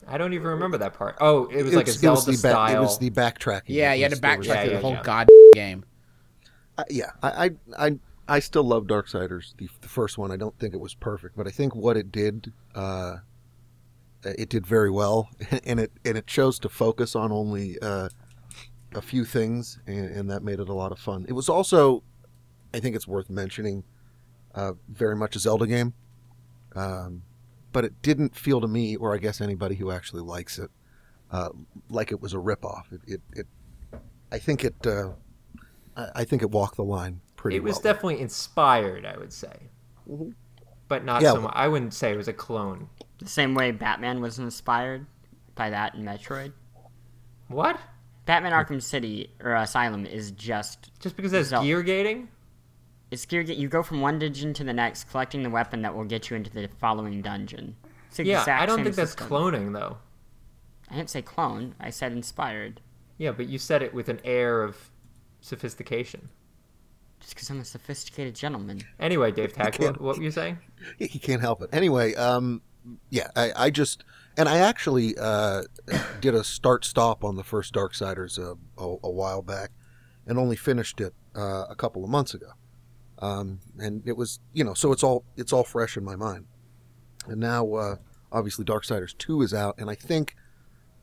[0.09, 1.16] I don't even remember that part.
[1.20, 2.76] Oh, it was like a It's- it was Zelda the back- style.
[2.76, 3.62] It was the backtracking.
[3.66, 5.03] Yeah, you had to backtrack Yeah, through yeah, the whole yeah.
[5.05, 5.85] god game.
[6.76, 7.50] Uh, yeah, I, I,
[7.87, 7.98] I,
[8.29, 10.33] I still love Darksiders, the, the first one.
[10.33, 13.16] I don't think it was perfect, but I think what it did, uh,
[14.24, 15.28] it did very well,
[15.64, 18.09] and it and it chose to focus on only uh,
[18.94, 21.24] a few things, and, and that made it a lot of fun.
[21.28, 22.02] It was also,
[22.74, 23.85] I think it's worth mentioning,
[24.54, 25.94] uh, very much a Zelda game,
[26.74, 27.22] um,
[27.72, 30.70] but it didn't feel to me, or I guess anybody who actually likes it,
[31.30, 31.50] uh,
[31.88, 32.92] like it was a ripoff.
[32.92, 33.46] It, it, it
[34.33, 34.87] I think it.
[34.87, 35.12] Uh,
[35.96, 37.83] I I think it walked the line pretty it was well.
[37.83, 39.70] definitely inspired, I would say,
[40.90, 41.53] but not Yeah, so much.
[41.55, 42.88] I wouldn't say it was a clone.
[43.18, 45.07] The same way Batman was inspired
[45.55, 46.53] by that in Metroid.
[47.46, 47.79] What?
[48.26, 52.29] Batman Arkham City or Asylum is just Just because it's Zel- gear gating?
[53.12, 55.94] it's gear get you go from one dungeon to the next, collecting the weapon that
[55.94, 57.76] will get you into the following dungeon.
[58.09, 59.96] It's the Yeah, exact I don't same think that's cloning though.
[60.90, 61.76] I didn't say clone.
[61.79, 62.81] I said inspired.
[63.16, 64.90] Yeah, but you said it with an air of
[65.40, 66.31] sophistication.
[67.20, 68.80] Just because I'm a sophisticated gentleman.
[68.98, 70.59] Anyway, Dave Tach, what, what were you saying?
[70.98, 71.70] he he can't help it.
[71.72, 72.62] Anyway, um,
[73.11, 74.04] yeah, I, I just
[74.37, 75.62] and I actually uh,
[76.20, 79.70] did a start stop on the first Darksiders a, a, a while back,
[80.26, 82.52] and only finished it uh, a couple of months ago.
[83.18, 86.46] Um, and it was you know so it's all it's all fresh in my mind.
[87.26, 87.96] And now uh,
[88.33, 90.37] obviously Darksiders two is out, and I think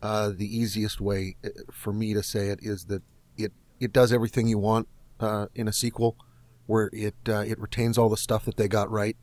[0.01, 3.03] uh, the easiest way uh, for me to say it is that
[3.38, 4.88] it it does everything you want
[5.19, 6.15] uh, in a sequel,
[6.65, 9.17] where it uh, it retains all the stuff that they got right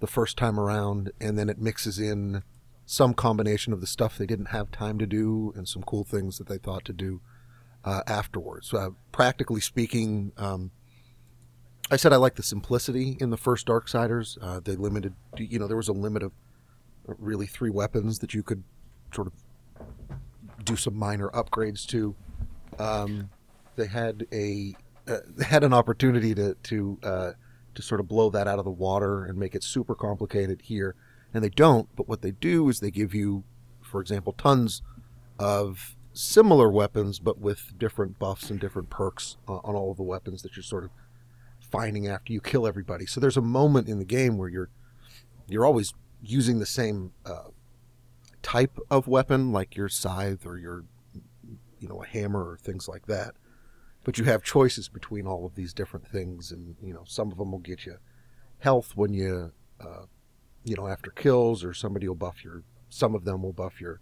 [0.00, 2.42] the first time around, and then it mixes in
[2.86, 6.38] some combination of the stuff they didn't have time to do and some cool things
[6.38, 7.20] that they thought to do
[7.84, 8.74] uh, afterwards.
[8.74, 10.72] Uh, practically speaking, um,
[11.90, 14.38] I said I like the simplicity in the first Darksiders.
[14.42, 16.32] Uh, they limited, you know, there was a limit of
[17.06, 18.64] really three weapons that you could
[19.14, 19.32] sort of
[20.64, 22.14] do some minor upgrades to.
[22.78, 23.30] Um,
[23.76, 24.74] they had a
[25.44, 27.32] had an opportunity to to uh,
[27.74, 30.94] to sort of blow that out of the water and make it super complicated here,
[31.32, 31.88] and they don't.
[31.96, 33.44] But what they do is they give you,
[33.82, 34.82] for example, tons
[35.38, 40.02] of similar weapons, but with different buffs and different perks uh, on all of the
[40.02, 40.90] weapons that you're sort of
[41.70, 43.06] finding after you kill everybody.
[43.06, 44.70] So there's a moment in the game where you're
[45.48, 47.48] you're always using the same uh,
[48.42, 50.84] type of weapon, like your scythe or your
[51.78, 53.34] you know a hammer or things like that.
[54.04, 57.38] But you have choices between all of these different things, and you know some of
[57.38, 57.96] them will get you
[58.60, 60.04] health when you uh,
[60.64, 62.62] you know after kills, or somebody will buff your.
[62.88, 64.00] Some of them will buff your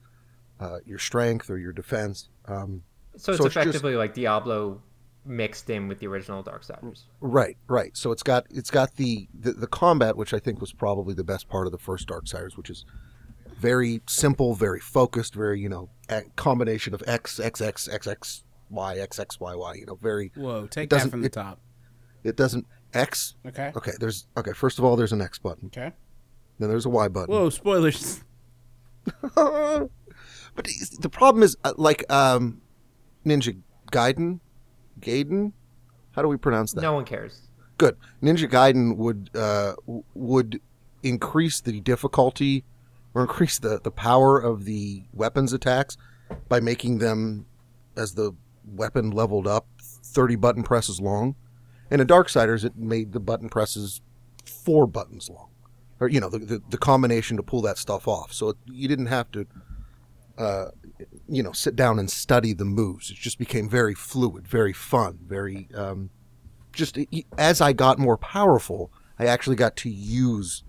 [0.61, 2.29] uh, your strength or your defense.
[2.47, 2.83] Um,
[3.17, 4.83] So it's So it's just- effectively like Diablo
[5.25, 7.03] mixed in with the original Darksiders.
[7.21, 7.95] Right, right.
[7.97, 11.25] So it's got it's got the, the the combat, which I think was probably the
[11.25, 12.85] best part of the first Darksiders, which is
[13.59, 18.45] very simple, very focused, very you know a combination of X X X X X
[18.71, 19.75] Y X X Y Y.
[19.75, 20.31] You know, very.
[20.35, 21.61] Whoa, take It that doesn't- from the it- top.
[22.25, 23.35] It doesn't X.
[23.47, 23.73] Okay.
[23.77, 24.53] Okay, there's okay.
[24.53, 25.67] First of all, there's an X button.
[25.67, 25.93] Okay.
[26.59, 27.33] Then there's a Y button.
[27.35, 28.25] Whoa, spoilers.
[29.35, 29.89] but
[30.57, 32.61] the- the problem is uh, like um,
[33.25, 33.57] Ninja
[33.93, 34.41] Gaiden,
[35.01, 35.53] Gaiden.
[36.13, 36.81] How do we pronounce that?
[36.83, 37.43] No one cares.
[37.79, 37.97] Good.
[38.23, 39.75] Ninja Gaiden would uh,
[40.15, 40.61] would
[41.05, 42.65] increase the difficulty
[43.15, 45.97] or increase the, the power of the weapons attacks
[46.49, 47.47] by making them,
[47.97, 48.33] as the
[48.75, 51.35] weapon leveled up, 30 button presses long.
[51.91, 54.01] And in Darksiders, it made the button presses
[54.45, 55.51] four buttons long.
[56.01, 58.33] Or, you know, the, the, the combination to pull that stuff off.
[58.33, 59.47] So it, you didn't have to,
[60.37, 60.67] uh,
[61.29, 63.11] you know, sit down and study the moves.
[63.11, 65.69] It just became very fluid, very fun, very.
[65.75, 66.11] Um,
[66.73, 66.99] just
[67.37, 70.63] as I got more powerful, I actually got to use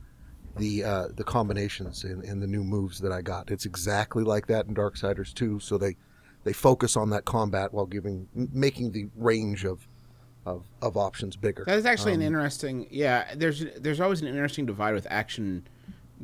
[0.58, 3.52] the uh, the combinations and, and the new moves that I got.
[3.52, 5.60] It's exactly like that in Darksiders 2.
[5.60, 5.96] So they
[6.50, 9.88] they focus on that combat while giving making the range of
[10.48, 11.64] of, of options bigger.
[11.64, 12.88] That is actually Um, an interesting.
[12.90, 15.68] Yeah, there's there's always an interesting divide with action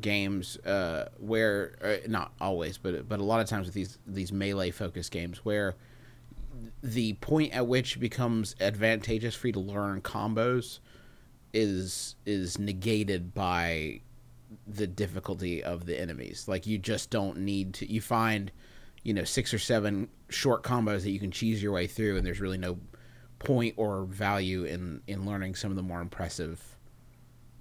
[0.01, 4.32] games uh, where uh, not always, but but a lot of times with these these
[4.34, 5.76] melee focused games where
[6.82, 10.80] the point at which it becomes advantageous for you to learn combos
[11.53, 14.01] is is negated by
[14.65, 16.47] the difficulty of the enemies.
[16.47, 17.91] Like you just don't need to.
[17.91, 18.51] You find
[19.06, 22.26] you know six or seven short combos that you can cheese your way through, and
[22.28, 22.78] there's really no
[23.39, 26.62] point or value in in learning some of the more impressive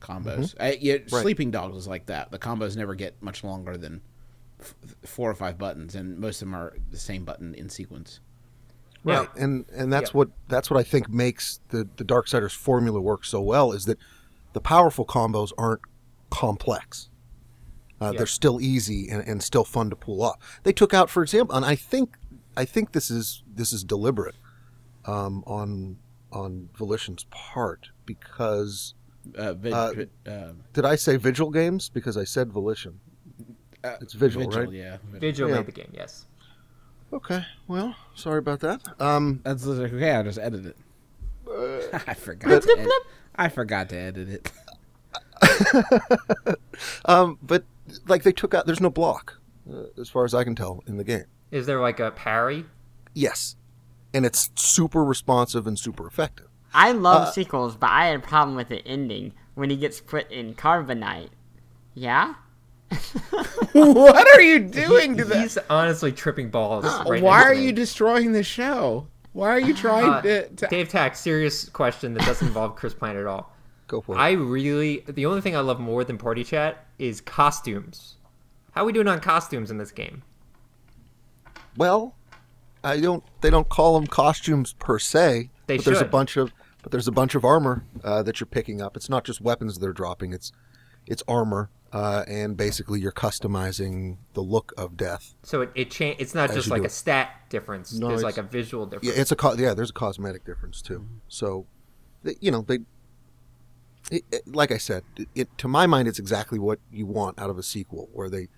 [0.00, 0.54] combos.
[0.60, 1.14] Uh, yeah, Mm-hmm.
[1.14, 1.22] Right.
[1.22, 2.30] Sleeping Dogs is like that.
[2.30, 4.00] The combos never get much longer than
[4.60, 4.74] f-
[5.04, 8.20] four or five buttons, and most of them are the same button in sequence.
[9.02, 9.42] Right, Yeah.
[9.44, 10.18] and and that's Yeah.
[10.18, 13.98] what that's what I think makes the the Darksiders formula work so well is that
[14.54, 15.82] the powerful combos aren't
[16.30, 17.10] complex.
[18.00, 18.18] Uh, Yeah.
[18.18, 20.60] They're still easy and, and still fun to pull off.
[20.64, 22.16] They took out, for example, and I think
[22.56, 24.36] I think this is this is deliberate
[25.06, 25.96] um, on
[26.32, 28.94] on Volition's part because
[29.38, 33.00] Uh, vid, Uh, vid- uh, did I say Vigil Games because I said Volition?
[33.82, 34.70] uh, It's Vigil, right?
[34.70, 35.56] Yeah, Vigil Yeah.
[35.56, 36.26] made the game, yes.
[37.12, 38.80] Okay, well, sorry about that.
[39.00, 40.10] Um, That's okay.
[40.10, 40.76] I'll just edit it.
[42.08, 42.62] I forgot.
[42.62, 42.88] To ed-
[43.36, 44.52] I forgot to edit it.
[47.04, 47.64] um, but
[48.06, 49.40] like they took out, there's no block,
[49.72, 51.24] uh, as far as I can tell in the game.
[51.50, 52.64] Is there like a parry?
[53.14, 53.56] Yes,
[54.12, 56.48] and it's super responsive and super effective.
[56.72, 60.00] I love Uh, sequels, but I had a problem with the ending when he gets
[60.00, 61.28] put in carbonite.
[61.94, 62.34] Yeah?
[63.72, 65.42] what are you doing to that?
[65.42, 66.84] He's honestly tripping balls.
[67.06, 69.06] Right Why are you destroying the show?
[69.32, 70.48] Why are you trying Uh, to?
[70.48, 73.53] to Dave Tach, serious question that doesn't involve Chris Pine at all.
[73.94, 74.18] Go for it.
[74.18, 78.16] I really, the only thing I love more than party chat is costumes.
[78.72, 80.22] How are we doing on costumes in this game?
[81.76, 82.16] well,
[82.82, 83.22] I don't.
[83.40, 85.50] They don't call them costumes per se.
[85.68, 86.52] They but there's a bunch of.
[86.82, 88.96] But there's a bunch of armor uh, that you're picking up.
[88.96, 90.32] It's not just weapons they're dropping.
[90.32, 90.50] It's
[91.06, 95.34] it's armor, uh, and basically you're customizing the look of death.
[95.44, 96.90] So it, it cha- It's not just like a it.
[96.92, 97.92] stat difference.
[97.94, 99.14] No, There's it's- like a visual difference.
[99.14, 99.72] Yeah, it's a co- yeah.
[99.72, 101.06] There's a cosmetic difference too.
[101.28, 101.66] So,
[102.40, 102.80] you know, they.
[104.10, 105.02] It, it- like I said,
[105.34, 108.48] it, to my mind, it's exactly what you want out of a sequel, where they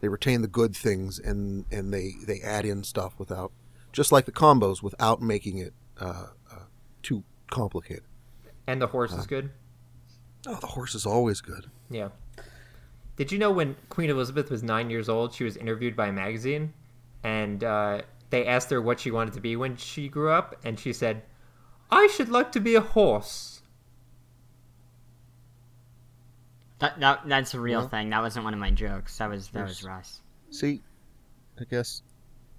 [0.00, 3.52] they retain the good things and and they they add in stuff without,
[3.92, 6.56] just like the combos, without making it uh, uh,
[7.02, 8.04] too complicated.
[8.66, 9.50] and the horse is good.
[10.46, 11.66] Oh, the horse is always good.
[11.90, 12.08] Yeah.
[13.16, 16.12] Did you know when Queen Elizabeth was nine years old, she was interviewed by a
[16.12, 16.72] magazine,
[17.22, 20.80] and uh, they asked her what she wanted to be when she grew up, and
[20.80, 21.22] she said,
[21.90, 23.51] "I should like to be a horse."
[26.82, 28.10] That, that that's a real Well- thing.
[28.10, 29.16] That wasn't one of my jokes.
[29.18, 30.20] That was that was Russ.
[30.50, 30.82] See,
[31.58, 32.02] I guess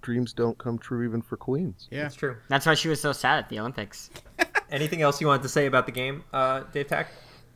[0.01, 1.87] dreams don't come true even for queens.
[1.91, 2.03] yeah.
[2.03, 2.35] That's true.
[2.47, 4.09] That's why she was so sad at the Olympics.
[4.71, 7.07] Anything else you wanted to say about the game, uh, Dave Tach?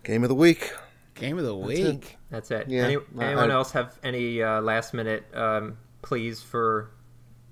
[0.03, 0.72] Game of the week.
[1.15, 1.65] Game of the it.
[1.65, 2.18] week.
[2.30, 2.68] That's it.
[2.70, 6.91] Yeah, Any, I- anyone I- else have any uh, last minute um, pleas for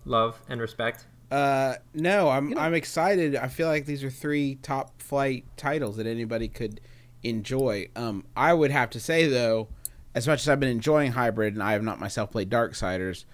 [0.06, 1.06] love and respect?
[1.32, 3.36] Uh, no, I'm I'm excited.
[3.36, 6.80] I feel like these are three top flight titles that anybody could
[7.26, 7.90] enjoy.
[7.96, 9.68] Um, I would have to say though,
[10.14, 13.26] as much as I've been enjoying Hybrid and I have not myself played Darksiders,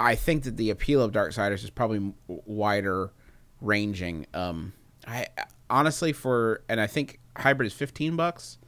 [0.00, 3.12] I think that the appeal of Darksiders is probably wider
[3.60, 4.26] ranging.
[4.34, 4.72] Um,
[5.06, 5.26] I
[5.68, 8.58] honestly for and I think Hybrid is 15 bucks.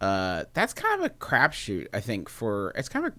[0.00, 1.88] Uh, that's kind of a crapshoot.
[1.92, 3.14] I think for it's kind of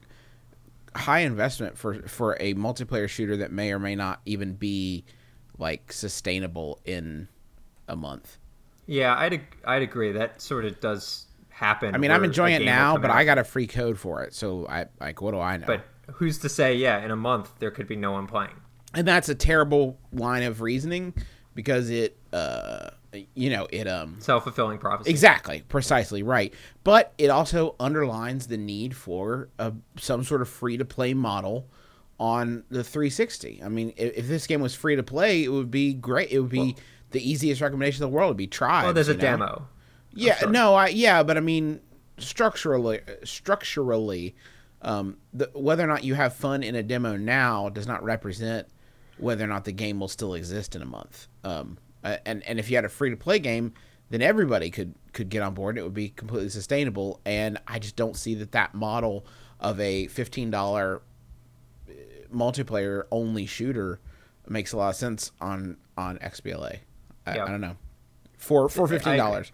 [0.95, 5.06] a high investment for for a multiplayer shooter that may or may not even be
[5.58, 7.28] like sustainable in
[7.88, 8.38] a month.
[8.90, 10.12] Yeah, I'd I'd agree.
[10.14, 11.94] That sort of does happen.
[11.94, 13.18] I mean, I'm enjoying it now, but out.
[13.18, 15.68] I got a free code for it, so I like what do I know?
[15.68, 16.76] But who's to say?
[16.76, 18.56] Yeah, in a month there could be no one playing.
[18.96, 21.14] and that's a terrible line of reasoning
[21.54, 22.90] because it uh
[23.36, 25.10] you know, it um Self fulfilling prophecy.
[25.10, 26.54] Exactly, precisely right.
[26.84, 31.68] But it also underlines the need for a, some sort of free to play model
[32.20, 33.62] on the 360.
[33.64, 36.32] I mean, if, if this game was free to play, it would be great.
[36.32, 36.76] It would be
[37.12, 38.30] the easiest recommendation in the world.
[38.30, 38.88] It'd be Tribes.
[38.88, 39.20] Oh, there's a know?
[39.20, 39.68] demo.
[40.14, 41.82] Yeah, no, I yeah, but I mean,
[42.18, 44.36] structurally, structurally,
[44.82, 48.68] um, the, whether or not you have fun in a demo now does not represent
[49.18, 51.28] whether or not the game will still exist in a month.
[51.43, 53.74] Um, uh, and and if you had a free to play game,
[54.10, 55.78] then everybody could could get on board.
[55.78, 57.20] It would be completely sustainable.
[57.26, 59.26] And I just don't see that that model
[59.60, 61.01] of a fifteen dollar
[62.34, 63.99] multiplayer only shooter
[64.47, 66.80] makes a lot of sense on on XBLA.
[67.32, 67.45] I, Yeah.
[67.45, 67.75] I don't know.
[68.38, 69.51] For for fifteen dollars.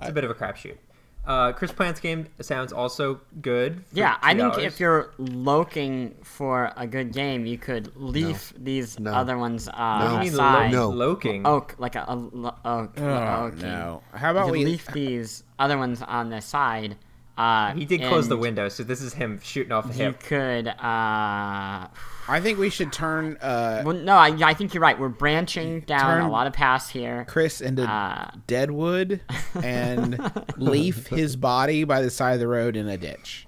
[0.00, 0.76] It's a bit of a crapshoot.
[1.24, 3.84] Uh, Chris Plante's game sounds also good.
[3.86, 8.98] for Yeah, I think if you're looking for a good game, you could leave these
[8.98, 9.12] No.
[9.12, 10.72] other ones uh, What do you mean aside.
[10.72, 10.96] lo- No.
[10.96, 11.46] loking?
[11.46, 12.94] Oh, like a, a lo- oak.
[12.98, 13.54] Oh, oak.
[13.58, 14.02] no.
[14.14, 14.64] How about could we?
[14.64, 16.96] leave these other ones on the side.
[17.36, 20.20] Uh, He did close the window, so this is him shooting off a You hip.
[20.20, 20.68] could.
[20.68, 21.88] Uh,
[22.28, 24.98] I think we should turn uh, well, no, I, I think you're right.
[24.98, 27.24] We're branching down a lot of paths here.
[27.28, 29.20] Chris into Uh, Deadwood
[29.54, 30.18] and
[30.56, 33.46] leave his body by the side of the road in a ditch.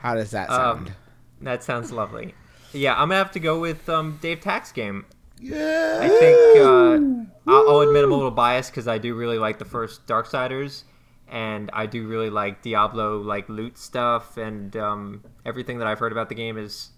[0.00, 0.88] How does that sound?
[0.88, 0.94] Um,
[1.40, 2.34] that sounds lovely.
[2.72, 5.06] Yeah, I'm gonna have to go with um, Dave Tach's game.
[5.40, 5.98] Yeah.
[6.02, 9.58] I think uh, I'll, I'll admit I'm a little biased because I do really like
[9.58, 10.84] the first Darksiders,
[11.28, 16.12] and I do really like Diablo like loot stuff, and um, everything that I've heard
[16.12, 16.90] about the game is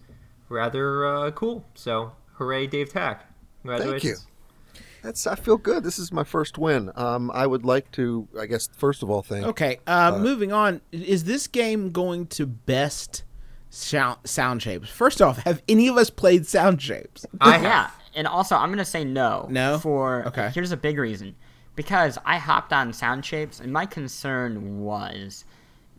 [0.48, 1.64] rather uh, cool.
[1.74, 3.24] So, hooray, Dave Tach!
[3.62, 4.26] Congratulations.
[5.02, 5.84] That's I feel good.
[5.84, 6.90] This is my first win.
[6.96, 9.46] Um, I would like to, I guess, first of all, thank.
[9.46, 10.80] Okay, uh, moving on.
[10.90, 13.22] Is this game going to best
[13.70, 14.88] sound, sound shapes?
[14.88, 17.24] First off, have any of us played sound shapes?
[17.40, 17.94] I have.
[18.14, 19.46] And also I'm gonna say no.
[19.48, 19.78] No?
[19.78, 20.50] For Okay.
[20.52, 21.36] Here's a big reason,
[21.78, 25.44] because I hopped on Sound Shapes, and my concern was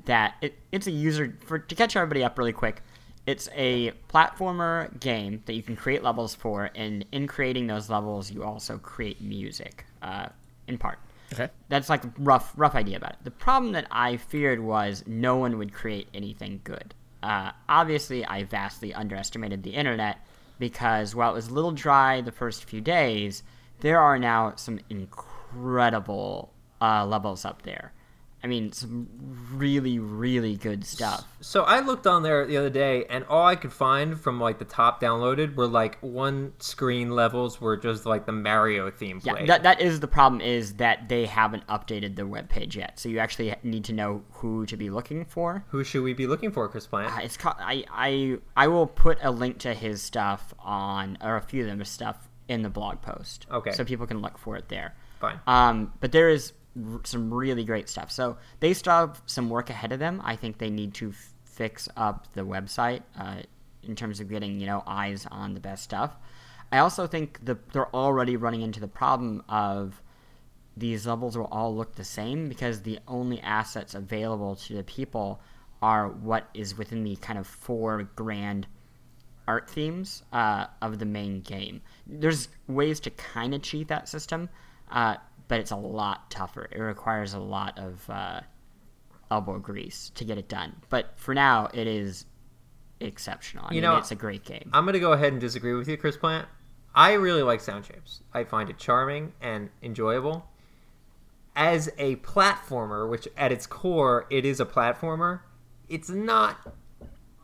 [0.03, 2.81] that it, it's a user for to catch everybody up really quick.
[3.25, 8.29] It's a platformer game that you can create levels for, and in creating those levels,
[8.29, 10.27] you also create music, uh,
[10.67, 10.99] in part.
[11.31, 11.47] Okay.
[11.69, 13.19] That's like rough rough idea about it.
[13.23, 16.93] The problem that I feared was no one would create anything good.
[17.23, 20.17] Uh, obviously, I vastly underestimated the internet
[20.59, 23.43] because while it was a little dry the first few days,
[23.79, 25.28] there are now some incredible
[26.81, 27.93] uh, levels up there.
[28.41, 29.09] I mean, some
[29.53, 31.27] really really good stuff.
[31.41, 34.59] So I looked on there the other day, and all I could find from like
[34.59, 39.45] the top downloaded were like one screen levels were just like the Mario theme Yeah,
[39.45, 42.97] that, that is the problem is that they haven't updated their webpage yet.
[42.97, 45.65] So you actually need to know who to be looking for.
[45.69, 47.11] Who should we be looking for, Chris Plante?
[47.11, 51.35] Uh, it's called, I, I I will put a link to his stuff on or
[51.35, 53.47] a few of them stuff in the blog post.
[53.51, 53.71] Okay.
[53.71, 54.95] So people can look for it there.
[55.19, 55.39] Fine.
[55.47, 58.11] Um, but there is r- some really great stuff.
[58.11, 60.21] So they still have some work ahead of them.
[60.23, 63.41] I think they need to f- fix up the website uh,
[63.83, 66.15] in terms of getting you know eyes on the best stuff.
[66.71, 70.01] I also think the, they're already running into the problem of
[70.77, 75.41] these levels will all look the same because the only assets available to the people
[75.81, 78.67] are what is within the kind of four grand
[79.47, 81.81] art themes uh, of the main game.
[82.05, 84.49] There's ways to kind of cheat that system,
[84.89, 85.15] uh,
[85.47, 86.67] but it's a lot tougher.
[86.71, 88.41] It requires a lot of uh,
[89.31, 90.75] elbow grease to get it done.
[90.89, 92.25] But for now, it is
[92.99, 93.65] exceptional.
[93.65, 94.69] I You mean, know, it's a great game.
[94.73, 96.47] I'm gonna go ahead and disagree with you, Chris Plante.
[96.93, 98.21] I really like sound shapes.
[98.33, 100.45] I find it charming and enjoyable.
[101.55, 105.41] As a platformer, which at its core it is a platformer,
[105.87, 106.57] it's not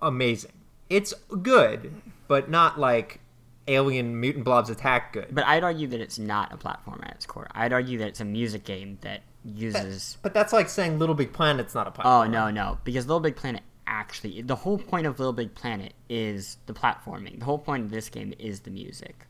[0.02, 0.52] amazing.
[0.90, 1.94] It's good,
[2.28, 3.20] but not like
[3.68, 5.28] Alien Mutant Blobs Attack good.
[5.32, 7.48] But I'd argue that it's not a platformer at its core.
[7.52, 10.18] I'd argue that it's a music game that uses.
[10.22, 12.26] But that's like saying Little Big Planet's not a platformer.
[12.26, 15.94] Oh no, no, because Little Big Planet actually the whole point of Little Big Planet
[16.10, 17.40] is the platforming.
[17.40, 19.28] The whole point of this game is the music.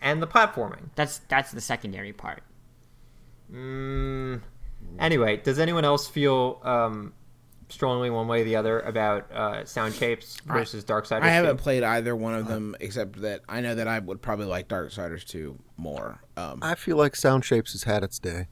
[0.00, 0.90] And the platforming.
[0.94, 2.42] That's that's the secondary part.
[3.52, 4.40] Mm,
[4.98, 7.12] anyway, does anyone else feel um,
[7.74, 11.22] strongly one way or the other about uh, sound shapes versus Dark Darksiders?
[11.22, 11.62] I haven't 2?
[11.62, 14.90] played either one of them, except that I know that I would probably like Dark
[14.90, 16.20] Darksiders 2 more.
[16.36, 18.46] Um, I feel like Sound Shapes has had its day.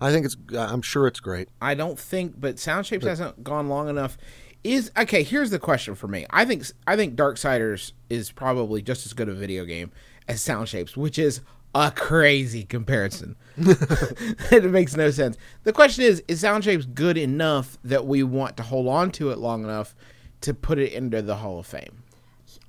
[0.00, 0.36] I think it's.
[0.56, 1.48] I'm sure it's great.
[1.62, 4.18] I don't think, but Sound Shapes hasn't gone long enough.
[4.62, 5.22] Is okay.
[5.22, 6.26] Here's the question for me.
[6.30, 9.92] I think I think Darksiders is probably just as good a video game
[10.26, 11.40] as Sound Shapes, which is
[11.74, 13.36] a crazy comparison.
[13.56, 15.36] it makes no sense.
[15.64, 19.30] The question is: Is Sound Shapes good enough that we want to hold on to
[19.30, 19.94] it long enough
[20.42, 22.02] to put it into the Hall of Fame?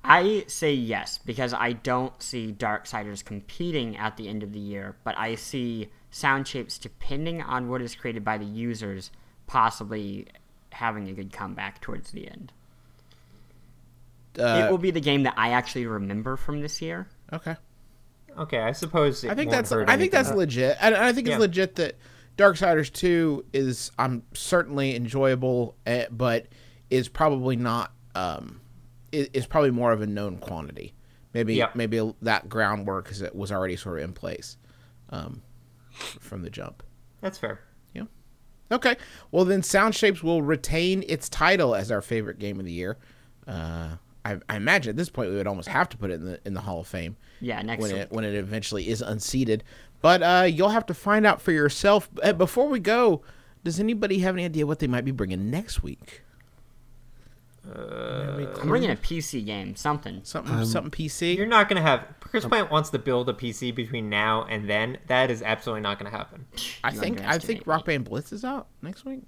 [0.03, 4.95] I say yes because I don't see Darksiders competing at the end of the year,
[5.03, 9.09] but I see Sound Shapes, depending on what is created by the users,
[9.47, 10.27] possibly
[10.71, 12.53] having a good comeback towards the end.
[14.37, 17.07] Uh, it will be the game that I actually remember from this year.
[17.33, 17.55] okay.
[18.37, 19.23] Okay, I suppose.
[19.23, 21.39] I think that's I think that's legit, and I think it's Yeah.
[21.39, 21.95] legit that
[22.37, 26.47] Darksiders Two is I'm certainly enjoyable, eh, but
[26.89, 28.61] is probably not um,
[29.11, 30.93] is, is probably more of a known quantity.
[31.33, 31.69] Maybe Yeah.
[31.75, 34.57] maybe that groundwork is it was already sort of in place
[35.09, 35.41] um,
[36.19, 36.83] from the jump.
[37.21, 37.59] That's fair.
[37.93, 38.03] Yeah.
[38.71, 38.95] Okay.
[39.31, 42.97] Well, then Sound Shapes will retain its title as our favorite game of the year.
[43.47, 43.95] Uh,
[44.25, 46.39] I, I imagine at this point we would almost have to put it in the
[46.45, 48.01] in the Hall of Fame Yeah, next when week.
[48.01, 49.63] it when it eventually is unseated.
[50.01, 52.09] But uh, you'll have to find out for yourself.
[52.21, 53.21] Uh, Before we go,
[53.63, 56.21] does anybody have any idea what they might be bringing next week?
[57.67, 60.21] Uh, I'm bringing a PC game, something.
[60.23, 61.35] Something something PC.
[61.35, 62.05] You're not gonna have.
[62.19, 64.99] Chris Plante wants to build a PC between now and then.
[65.07, 66.45] That is absolutely not gonna happen.
[66.83, 67.65] I You think I think.
[67.65, 69.21] Rock Band Blitz is out next week.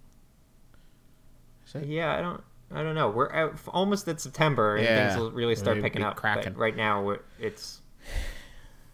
[1.84, 2.43] Yeah, I don't.
[2.72, 3.09] I don't know.
[3.09, 5.07] We're at, almost at September, and Yeah.
[5.09, 6.15] things will really start Maybe picking up.
[6.18, 6.53] cracking.
[6.53, 7.82] But right now, we're, it's.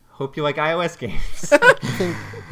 [0.10, 1.52] Hope you like iOS games.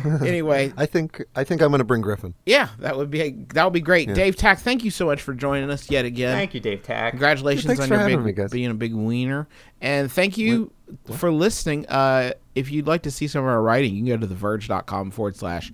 [0.26, 1.24] anyway, I think.
[1.36, 2.34] I think I'm going to bring Griffin.
[2.43, 4.11] yeah, that would be that would be great.
[4.15, 6.36] Dave Tach, thank you so much for joining us yet again.
[6.36, 7.11] Thank you, Dave Tach.
[7.11, 9.47] Congratulations Thanks on your big, me, being a big wiener.
[9.80, 10.72] And thank you
[11.15, 11.86] for listening.
[11.88, 15.11] Uh, if you'd like to see some of our writing, you can go to theverge.com
[15.11, 15.72] forward slash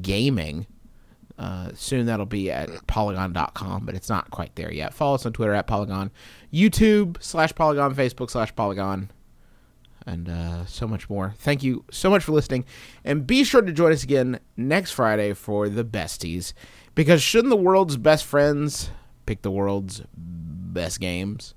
[0.00, 0.66] gaming.
[1.38, 4.94] Uh, soon that'll be at polygon.com, but it's not quite there yet.
[4.94, 6.10] Follow us on Twitter at Polygon,
[6.52, 9.10] YouTube slash Polygon, Facebook slash Polygon,
[10.06, 11.34] and uh, so much more.
[11.36, 12.64] Thank you so much for listening.
[13.04, 16.54] And be sure to join us again next Friday for the besties.
[16.94, 18.90] Because shouldn't the world's best friends
[19.26, 21.54] pick the world's best games?